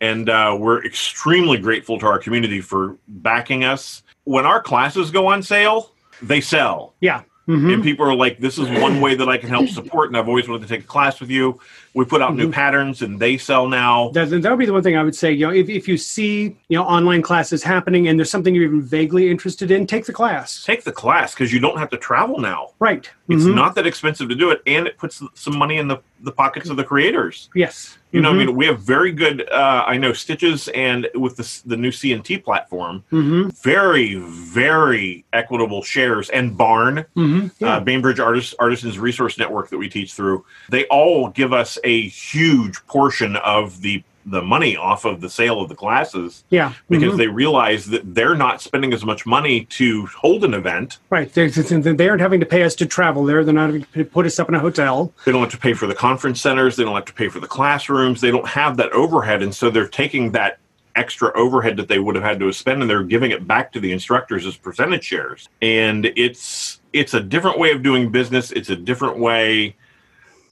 [0.00, 4.02] and uh, we're extremely grateful to our community for backing us.
[4.24, 7.74] When our classes go on sale, they sell, yeah Mhm.
[7.74, 10.28] and people are like, "This is one way that I can help support." And I've
[10.28, 11.58] always wanted to take a class with you.
[11.94, 12.52] We put out new Mm-hmm.
[12.52, 14.08] patterns, and they sell now.
[14.14, 15.30] That, that would be the one thing I would say.
[15.32, 18.64] You know, if, if you see you know online classes happening and there's something you're
[18.64, 20.64] even vaguely interested in, take the class.
[20.64, 22.70] Take the class because you don't have to travel now.
[22.78, 23.10] Right.
[23.28, 23.54] It's Mhm.
[23.54, 26.68] not that expensive to do it, and it puts some money in the, the pockets
[26.70, 27.50] of the creators.
[27.54, 27.98] Yes.
[28.10, 28.34] You know, Mhm.
[28.34, 29.48] I mean, we have very good.
[29.50, 33.52] Uh, I know Stitches, and with the the new C&T platform, Mhm.
[33.62, 37.50] very very equitable shares and barn Mhm.
[37.58, 37.76] Yeah.
[37.76, 42.08] uh, bainbridge artists artisans resource network that we teach through they all give us a
[42.08, 46.74] huge portion of the the money off of the sale of the classes yeah.
[46.88, 47.18] because Mhm.
[47.18, 51.32] they realize that they're not spending as much money to hold an event right.
[51.34, 53.44] They're, they aren't having to pay us to travel there.
[53.44, 55.12] They're not having to put us up in a hotel.
[55.24, 57.40] they don't have to pay for the conference centers they don't have to pay for
[57.40, 60.58] the classrooms they don't have that overhead and so they're taking that
[60.94, 63.80] extra overhead that they would have had to spend and they're giving it back to
[63.80, 68.70] the instructors as percentage shares and it's it's a different way of doing business it's
[68.70, 69.74] a different way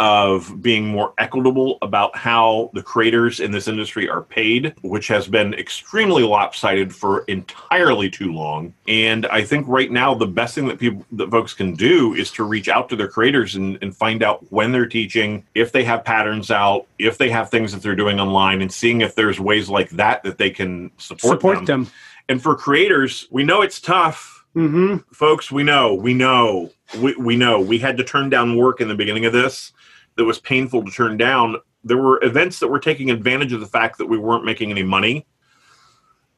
[0.00, 5.28] of being more equitable about how the creators in this industry are paid, which has
[5.28, 8.72] been extremely lopsided for entirely too long.
[8.88, 12.30] And I think right now the best thing that people that folks can do is
[12.32, 15.84] to reach out to their creators and, and find out when they're teaching, if they
[15.84, 19.38] have patterns out, if they have things that they're doing online, and seeing if there's
[19.38, 21.84] ways like that that they can support, Support them.
[21.84, 21.92] them.
[22.30, 27.36] And for creators, we know it's tough hmm folks we know we know we, we
[27.36, 29.72] know we had to turn down work in the beginning of this
[30.20, 33.66] that was painful to turn down there were events that were taking advantage of the
[33.66, 35.26] fact that we weren't making any money.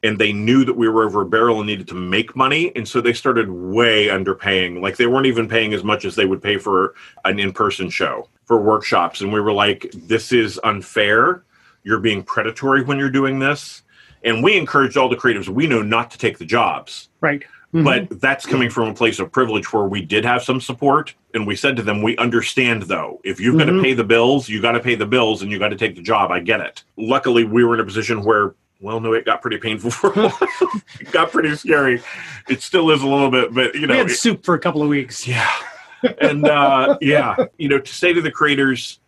[0.01, 2.73] And they knew that we were over a barrel and needed to make money.
[2.77, 4.81] And so they started way underpaying.
[4.81, 6.93] Like they weren't even paying as much as they would pay for
[7.25, 9.19] an in-person show for workshops.
[9.19, 11.43] And we were like this is unfair.
[11.83, 13.83] You're being predatory when you're doing this.
[14.23, 17.09] And we encouraged all the creatives we know not to take the jobs.
[17.19, 17.43] Right.
[17.73, 17.83] Mhm.
[17.83, 21.47] but that's coming from a place of privilege where we did have some support and
[21.47, 23.19] we said to them we understand though.
[23.23, 23.83] If you've got to Mhm.
[23.83, 26.01] pay the bills you got to pay the bills and you got to take the
[26.01, 26.31] job.
[26.31, 26.83] I get it.
[26.97, 30.27] Luckily we were in a position where well no it got pretty painful for a
[30.29, 30.39] while.
[30.99, 32.01] It got pretty scary.
[32.49, 34.59] It still is a little bit but you we know had it- soup for a
[34.59, 35.27] couple of weeks.
[35.27, 35.49] yeah.
[36.19, 38.99] And uh yeah you know to say to the creators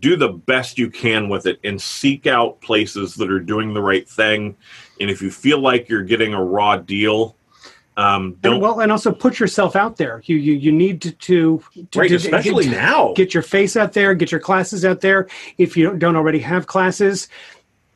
[0.00, 3.82] do the best you can with it and seek out places that are doing the
[3.82, 4.56] right thing.
[5.00, 7.36] And if you feel like you're getting a raw deal
[7.96, 10.20] um don't And, well, and also put yourself out there.
[10.24, 13.76] You you you need to to, to right to- especially get, now get your face
[13.76, 15.28] out there, get your classes out there.
[15.58, 17.28] If you don't, already have classes,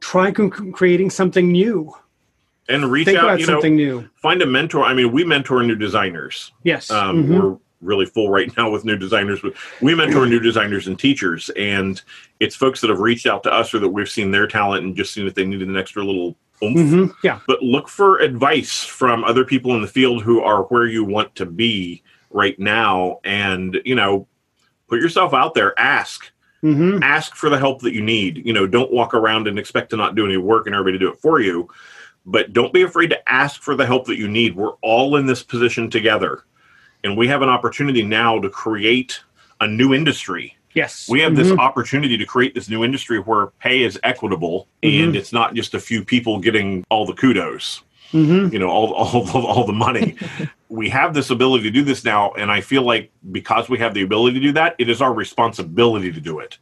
[0.01, 1.93] try con- creating something new.
[2.69, 4.09] and reach Think out you know something new.
[4.17, 6.91] find a mentor i mean we mentor new designers Yes.
[6.91, 7.41] um, Mhm.
[7.41, 11.49] we're really full right now with new designers but we mentor new designers and teachers
[11.57, 12.03] and
[12.41, 14.95] it's folks that have reached out to us or that we've seen their talent and
[14.97, 17.15] just seen if they needed an extra little oomph Mhm.
[17.23, 17.39] Yeah.
[17.47, 21.35] but look for advice from other people in the field who are where you want
[21.37, 24.27] to be right now and you know
[24.89, 25.79] put yourself out there.
[25.79, 26.31] Ask.
[26.61, 28.45] Hmm ask for the help that you need.
[28.45, 31.05] You know don't walk around and expect to not do any work and everybody to
[31.07, 31.69] do it for you.
[32.27, 34.55] But don't be afraid to ask for the help that you need.
[34.57, 36.43] We're all in this position together.
[37.05, 39.21] And we have an opportunity now to create
[39.61, 41.09] a new industry Yes.
[41.09, 41.59] we have this Mhm.
[41.59, 45.81] opportunity to create this new industry where pay is equitable and it's not just a
[45.81, 48.53] few people getting all the kudos Mhm.
[48.53, 50.15] you know all all, all, all the money
[50.81, 53.93] we have this ability to do this now and i feel like because we have
[53.95, 56.59] the ability to do that it is our responsibility to do it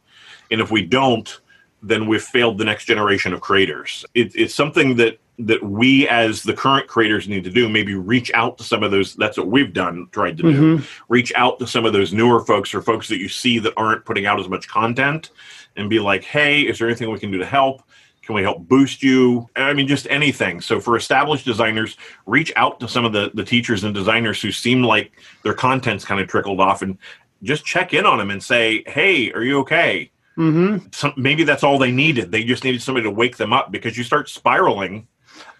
[0.51, 1.39] and if we don't
[1.83, 6.41] then we've failed the next generation of creators it, it's something that that we as
[6.41, 9.47] the current creators need to do maybe reach out to some of those that's what
[9.47, 10.77] we've done tried to do.
[10.79, 10.87] Mhm.
[11.09, 14.03] reach out to some of those newer folks or folks that you see that aren't
[14.03, 15.29] putting out as much content
[15.75, 17.83] and be like hey is there anything we can do to help?
[18.23, 19.47] Can we help boost you?
[19.55, 20.59] I mean just anything.
[20.59, 24.51] So for established designers reach out to some of the the teachers and designers who
[24.51, 25.11] seem like
[25.43, 26.97] their content's kind of trickled off and
[27.43, 30.09] just check in on them and say hey are you okay?
[30.35, 30.87] Mm-hmm.
[30.91, 32.31] Some, maybe that's all they needed.
[32.31, 35.07] They just needed somebody to wake them up because you start spiraling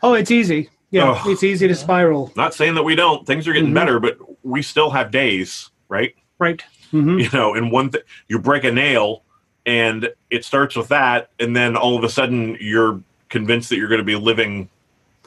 [0.03, 0.69] Oh, it's easy.
[0.91, 1.29] Yeah, Oh.
[1.31, 2.31] it's easy to spiral.
[2.35, 3.75] not saying that we don't things are getting Mhm.
[3.75, 6.61] better but we still have days right Right.
[6.91, 9.23] hmm you know and one thing you break a nail
[9.65, 13.89] and it starts with that and then all of a sudden you're convinced that you're
[13.89, 14.69] going to be living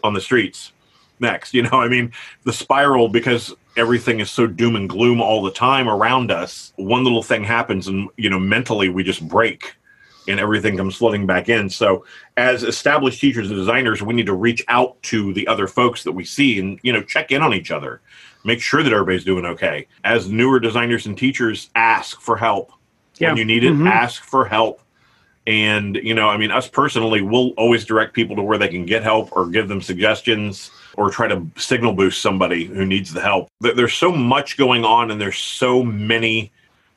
[0.03, 0.73] on the streets
[1.19, 2.11] next you know i mean
[2.45, 7.05] the spiral because everything is so doom and gloom all the time around us one
[7.05, 9.75] little thing happens and you know mentally we just break
[10.31, 11.69] and everything comes flooding back in.
[11.69, 12.05] So
[12.37, 16.13] as established teachers and designers we need to reach out to the other folks that
[16.13, 18.01] we see and you know check in on each other.
[18.45, 19.87] Make sure that everybody's doing okay.
[20.05, 22.73] As newer designers and teachers ask for help.
[23.19, 23.29] Yeah.
[23.29, 23.87] when you need it Mhm.
[23.91, 24.81] ask for help.
[25.47, 28.85] And you know i mean us personally we'll always direct people to where they can
[28.87, 33.21] get help or give them suggestions or try to signal boost somebody who needs the
[33.21, 33.49] help.
[33.61, 36.51] There's so much going on and there's so many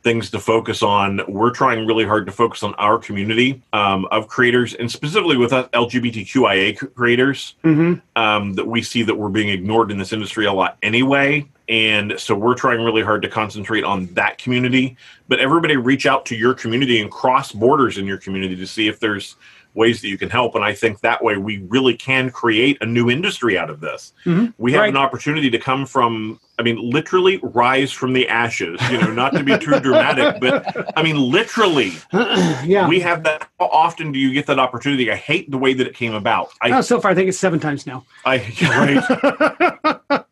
[0.03, 4.27] things to focus on we're trying really hard to focus on our community um, of
[4.27, 9.49] creators and specifically with us lgbtqia creators hmm um, that we see that we're being
[9.49, 11.47] ignored in this industry a lot anyway.
[11.69, 14.97] And so we're trying really hard to concentrate on that community.
[15.27, 18.87] But everybody reach out to your community and cross borders in your community to see
[18.87, 19.35] if there's
[19.75, 20.55] ways that you can help.
[20.55, 24.13] And I think that way we really can create a new industry out of this.
[24.25, 24.53] Mhm.
[24.57, 24.89] We have Right.
[24.89, 29.33] an opportunity to come from, I mean, literally rise from the ashes, you know, not
[29.33, 32.87] to be too dramatic, but I mean, literally, yeah.
[32.87, 33.47] we have that.
[33.59, 35.11] How often do you get that opportunity?
[35.11, 36.49] I hate the way that it came about.
[36.61, 38.05] I, oh, so far, I think it's seven times now.
[38.25, 38.37] I,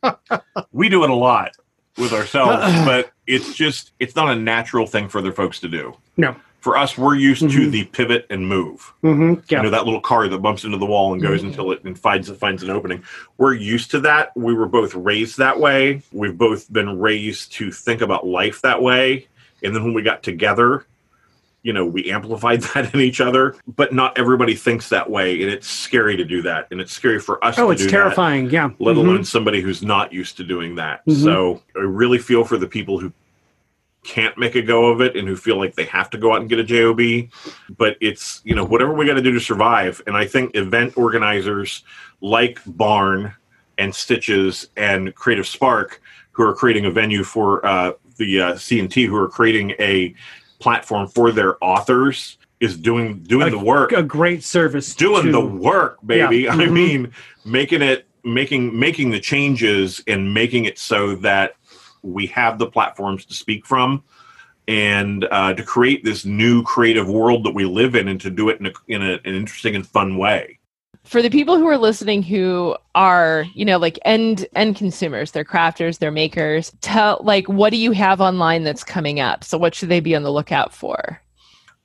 [0.01, 0.31] right.
[0.71, 1.51] we do it a lot
[1.97, 5.95] with ourselves, but it's just it's not a natural thing for other folks to do.
[6.17, 6.35] No.
[6.61, 7.71] For us, we're used to Mhm.
[7.71, 8.93] the pivot and move.
[9.01, 9.57] hmm Yeah.
[9.57, 11.47] You know that little car that bumps into the wall and goes Mhm.
[11.47, 13.01] until it and finds it finds an opening.
[13.39, 14.31] We're used to that.
[14.35, 16.03] We were both raised that way.
[16.13, 19.27] We've both been raised to think about life that way.
[19.63, 20.85] And then when we got together,
[21.63, 25.51] you know we amplified that in each other but not everybody thinks that way and
[25.51, 27.91] it's scary to do that and it's scary for us Oh, to it's do that,
[27.91, 28.49] terrifying.
[28.49, 28.71] Yeah.
[28.79, 28.99] let Mhm.
[28.99, 31.21] alone somebody who's not used to doing that Mhm.
[31.23, 33.13] so i really feel for the people who
[34.03, 36.41] can't make a go of it and who feel like they have to go out
[36.41, 36.99] and get a job
[37.77, 40.97] but it's you know whatever we got to do to survive and i think event
[40.97, 41.83] organizers
[42.19, 43.33] like barn
[43.77, 49.05] and stitches and creative spark who are creating a venue for uh, the uh, c&t
[49.05, 50.13] who are creating a
[50.59, 54.95] platform for their authors is doing doing A- the work A great service.
[54.95, 56.53] doing to- the work baby Yeah.
[56.53, 56.71] i Mhm.
[56.71, 57.11] mean
[57.45, 61.55] making it making making the changes and making it so that
[62.03, 64.03] we have the platforms to speak from
[64.67, 68.49] and uh, to create this new creative world that we live in and to do
[68.49, 70.59] it in, a, in a, an interesting and fun way.
[71.03, 75.43] For the people who are listening who are you know like end end consumers they're
[75.43, 79.43] crafters they're makers tell like what do you have online that's coming up?
[79.43, 81.19] So what should they be on the lookout for?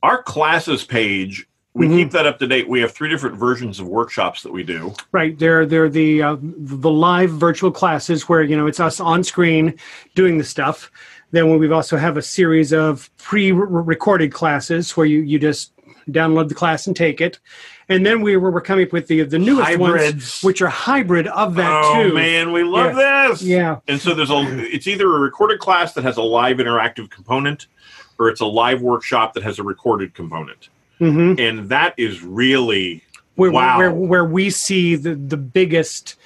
[0.02, 1.96] Our classes page we Mhm.
[1.96, 4.92] keep that up to date we have three different versions of workshops that we do
[5.12, 5.38] Right.
[5.38, 9.74] They're they're the uh, the live virtual classes where you know it's us on screen
[10.14, 10.90] doing the stuff.
[11.32, 15.72] Then we also have a series of pre-recorded classes where you you just
[16.10, 17.40] download the class and take it.
[17.88, 21.26] And then we were, we're coming up with the the newest ones, which are hybrid
[21.28, 21.88] of that too.
[22.00, 22.14] oh too.
[22.14, 23.78] man we love this Yeah.
[23.88, 24.40] And so there's a
[24.74, 27.66] it's either a recorded class that has a live interactive component
[28.18, 30.68] or it's a live workshop that has a recorded component.
[30.98, 33.02] Hmm And that is really
[33.34, 33.78] Where, Wow.
[33.78, 36.16] where where we see the the biggest,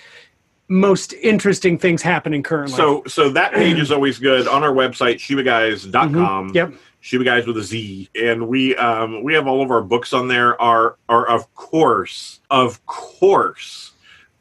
[0.69, 2.77] most interesting things happening currently.
[2.77, 6.51] so so that page is always good on our website shibaguyz.com.
[6.51, 6.55] Mhm.
[6.55, 6.75] Yep.
[7.03, 8.11] Shiba Guys with a Z.
[8.15, 12.41] And we um we have all of our books on there are are of course,
[12.51, 13.93] of course.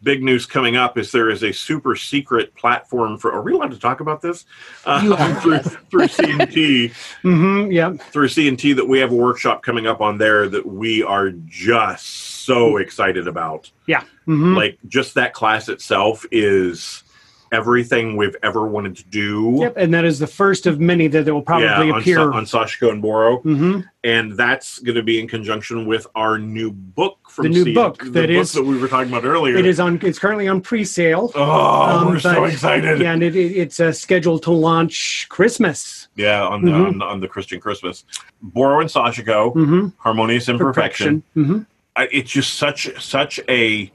[0.01, 3.33] Big news coming up is there is a super secret platform for.
[3.33, 4.45] Are we allowed to talk about this?
[4.85, 6.87] Uh, through, through C&T.
[7.21, 8.01] hmm Yep.
[8.03, 12.05] through C&T that we have a workshop coming up on there that we are just
[12.45, 13.69] so excited about.
[13.87, 14.03] Yeah.
[14.25, 17.03] hmm Like just that class itself is
[17.51, 19.57] everything we've ever wanted to do.
[19.61, 19.73] Yep.
[19.77, 22.17] And that is the first of many that will probably yeah, on, appear.
[22.17, 23.37] Sa- on Sashiko and Boro.
[23.39, 27.73] hmm And that's going to be in conjunction with our new book from The new
[27.73, 29.55] book the that book is- that we were talking about earlier.
[29.57, 29.99] It is on.
[30.03, 31.31] It's currently on pre-sale.
[31.35, 33.01] Oh, Um, we're so excited.
[33.01, 36.07] Yeah, and it, it, it's uh, scheduled to launch Christmas.
[36.15, 36.87] Yeah, on the, Mhm.
[36.87, 38.05] on, the on the Christian Christmas.
[38.41, 39.87] Boro and Sashiko, Mm-hmm.
[39.97, 41.23] Harmonious Imperfection.
[41.33, 41.59] hmm
[41.95, 43.91] I- it's just such such a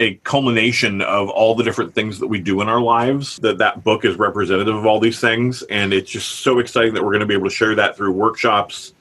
[0.00, 3.84] a culmination of all the different things that we do in our lives that that
[3.84, 5.62] book is representative of all these things.
[5.64, 8.12] And it's just so exciting that we're going to be able to share that through
[8.12, 8.94] workshops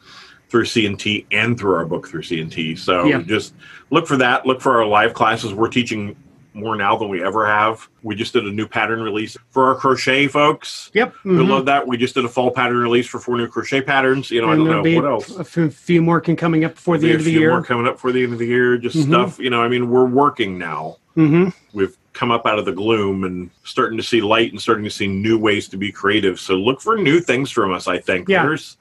[0.49, 3.21] through C&T and through our book through C&T so Yeah.
[3.21, 3.53] just
[3.89, 4.45] look for that.
[4.45, 5.53] Look for our live classes.
[5.53, 6.13] We're teaching
[6.53, 9.75] more now than we ever have we just did a new pattern release for our
[9.75, 11.13] crochet folks Yep.
[11.23, 11.47] we mhm.
[11.47, 14.41] love that we just did a fall pattern release for four new crochet patterns you
[14.41, 17.19] know i don't know what else a few, more can coming up before the end
[17.19, 17.63] of the a few more year.
[17.65, 18.77] coming up for the end of the year.
[18.77, 19.07] Just Mhm.
[19.07, 19.61] stuff, you know.
[19.61, 20.97] I mean, we're working now.
[21.15, 24.83] hmm We've come up out of the gloom and starting to see light and starting
[24.83, 26.39] to see new ways to be creative.
[26.39, 27.87] So look for new things from us.
[27.87, 28.43] I think Yeah.
[28.43, 28.77] there's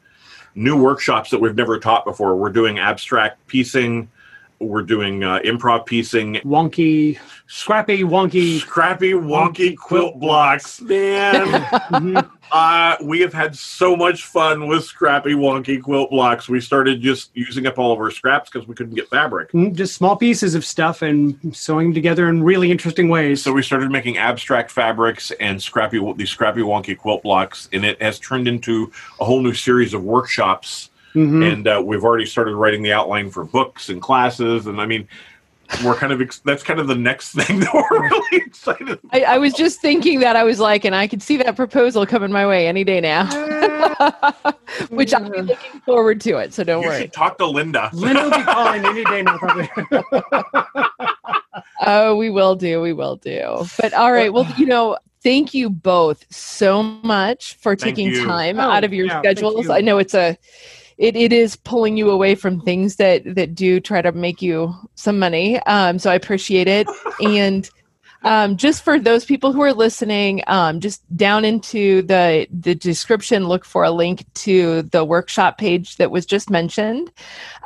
[0.55, 2.35] new workshops that we've never taught before.
[2.37, 4.09] We're doing abstract piecing.
[4.61, 6.35] We're doing uh, improv piecing.
[6.45, 8.59] Wonky, scrappy, wonky.
[8.61, 11.47] Scrappy, wonky quilt blocks, man.
[11.91, 12.31] Mhm.
[12.53, 16.49] Uh, we have had so much fun with scrappy, wonky quilt blocks.
[16.49, 19.53] We started just using up all of our scraps because we couldn't get fabric.
[19.53, 23.41] Mm, Just small pieces of stuff and sewing them together in really interesting ways.
[23.43, 28.01] So we started making abstract fabrics and scrappy these scrappy wonky quilt blocks, and it
[28.03, 28.91] has turned into
[29.21, 30.90] a whole new series of workshops.
[31.15, 31.53] Mhm.
[31.53, 34.67] And uh, we've already started writing the outline for books and classes.
[34.67, 35.09] And I mean,
[35.85, 38.89] we're kind of ex- that's kind of the next thing that we're really excited.
[38.91, 39.01] About.
[39.13, 42.07] I, I was just thinking that I was like, and I could see that proposal
[42.07, 43.27] coming my way any day now,
[44.91, 46.55] which I'll be looking forward to it.
[46.55, 47.01] So don't You worry.
[47.03, 47.91] should talk to Linda.
[47.95, 49.69] Linda will be calling any day now, probably.
[51.87, 52.81] Oh, we will do.
[52.81, 53.65] We will do.
[53.81, 54.33] But all right.
[54.33, 58.27] Well, you know, thank you both so much for Thank taking you.
[58.27, 59.67] time Oh, out of your yeah, schedules.
[59.67, 59.73] you.
[59.73, 60.37] I know it's a
[61.01, 64.73] it, it is pulling you away from things that that do try to make you
[64.97, 65.59] some money.
[65.61, 66.87] Um, so I appreciate it.
[67.23, 67.69] And
[68.23, 73.47] um, just for those people who are listening, um, just down into the the description,
[73.47, 77.11] look for a link to the workshop page that was just mentioned,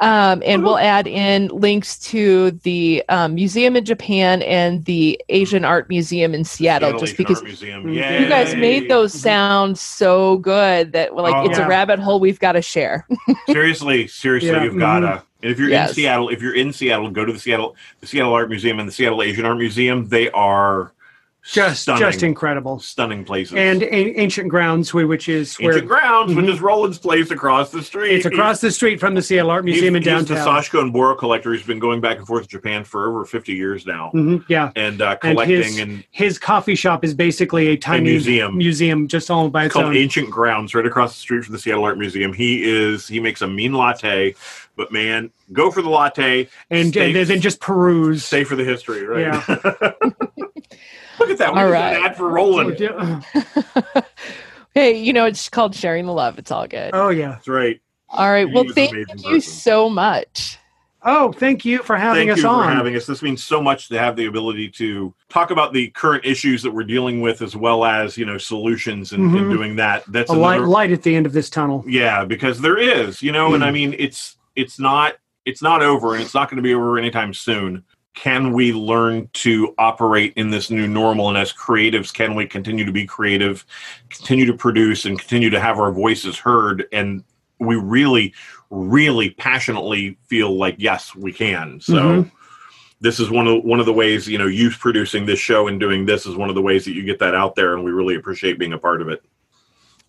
[0.00, 5.64] um, and we'll add in links to the um, museum in Japan and the Asian
[5.64, 7.84] Art Museum in Seattle, Seattle just Asian because Art Museum.
[7.84, 8.20] Mhm.
[8.20, 11.44] you guys made those sound so good that like Oh.
[11.50, 11.66] it's Yeah.
[11.66, 13.06] a rabbit hole we've got to share.
[13.48, 15.22] seriously, seriously, Yeah, you've gotta.
[15.44, 15.90] And if you're Yes.
[15.90, 18.88] in Seattle, if you're in Seattle, go to the Seattle, the Seattle Art Museum and
[18.88, 20.08] the Seattle Asian Art Museum.
[20.08, 20.92] They are
[21.44, 22.78] just stunning, just incredible.
[22.78, 23.54] stunning places.
[23.56, 26.52] And a- ancient grounds, which is where Ancient Grounds, which Mhm.
[26.54, 28.12] is Roland's place across the street.
[28.14, 30.36] it's across the street from the Seattle Art He's- Museum in he's downtown.
[30.38, 31.52] the Sashiko and Boro collector.
[31.52, 34.10] He's been going back and forth to Japan for over 50 years now.
[34.14, 38.04] Mhm, yeah, And uh, And collecting his- and his coffee shop is basically a tiny
[38.10, 38.56] museum.
[38.56, 39.96] museum just all by It's its called own.
[39.96, 42.32] Ancient Grounds, right across the street from the Seattle Art Museum.
[42.32, 44.34] He is he makes a mean latte,
[44.76, 48.24] but man, go for the latte and, stay, and then just peruse.
[48.24, 49.42] stay for the history, right?
[51.18, 51.54] Look at that!
[51.54, 52.78] We All just an ad for Roland.
[54.74, 56.38] hey, you know, it's called sharing the love.
[56.38, 56.90] It's all good.
[56.92, 57.30] Oh yeah.
[57.32, 57.80] That's right.
[58.08, 58.46] All right.
[58.48, 59.40] he Well, thank you person.
[59.40, 60.58] so much.
[61.06, 62.38] Oh, thank you for having us on.
[62.38, 62.64] Thank us you on.
[62.64, 63.04] for having us.
[63.06, 66.70] This means so much to have the ability to talk about the current issues that
[66.70, 69.52] we're dealing with, as well as you know solutions and, and Mhm.
[69.52, 70.04] doing that.
[70.08, 71.84] That's a light another- light at the end of this tunnel.
[71.86, 76.14] Yeah, because there is, you know, and I mean, it's it's not it's not over,
[76.14, 77.84] and it's not going to be over anytime soon.
[78.14, 81.28] Can we learn to operate in this new normal?
[81.28, 83.66] And as creatives, can we continue to be creative,
[84.08, 86.86] continue to produce, and continue to have our voices heard?
[86.92, 87.24] And
[87.58, 88.32] we really,
[88.70, 91.80] really passionately feel like yes, we can.
[91.80, 91.94] So.
[91.94, 92.30] Mhm.
[93.00, 95.78] This is one of one of the ways you know you producing this show and
[95.78, 97.90] doing this is one of the ways that you get that out there, and we
[97.90, 99.22] really appreciate being a part of it.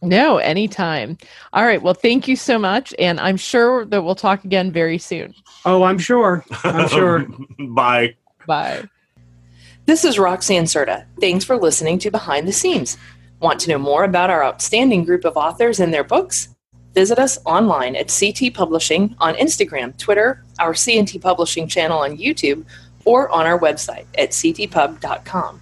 [0.05, 1.17] No, anytime.
[1.53, 1.81] All right.
[1.81, 2.93] Well, thank you so much.
[2.99, 5.33] And I'm sure that we'll talk again very soon.
[5.65, 6.45] Oh, I'm sure.
[6.63, 7.25] I'm sure.
[7.59, 8.15] Bye.
[8.45, 8.83] Bye.
[9.85, 11.05] This is Roxane Cerda.
[11.19, 12.97] Thanks for listening to Behind the Scenes.
[13.39, 16.49] Want to know more about our outstanding group of authors and their books?
[16.93, 22.65] Visit us online at C&T Publishing on Instagram, Twitter, our C&T Publishing channel on YouTube,
[23.03, 25.61] or on our website at ctpub.com.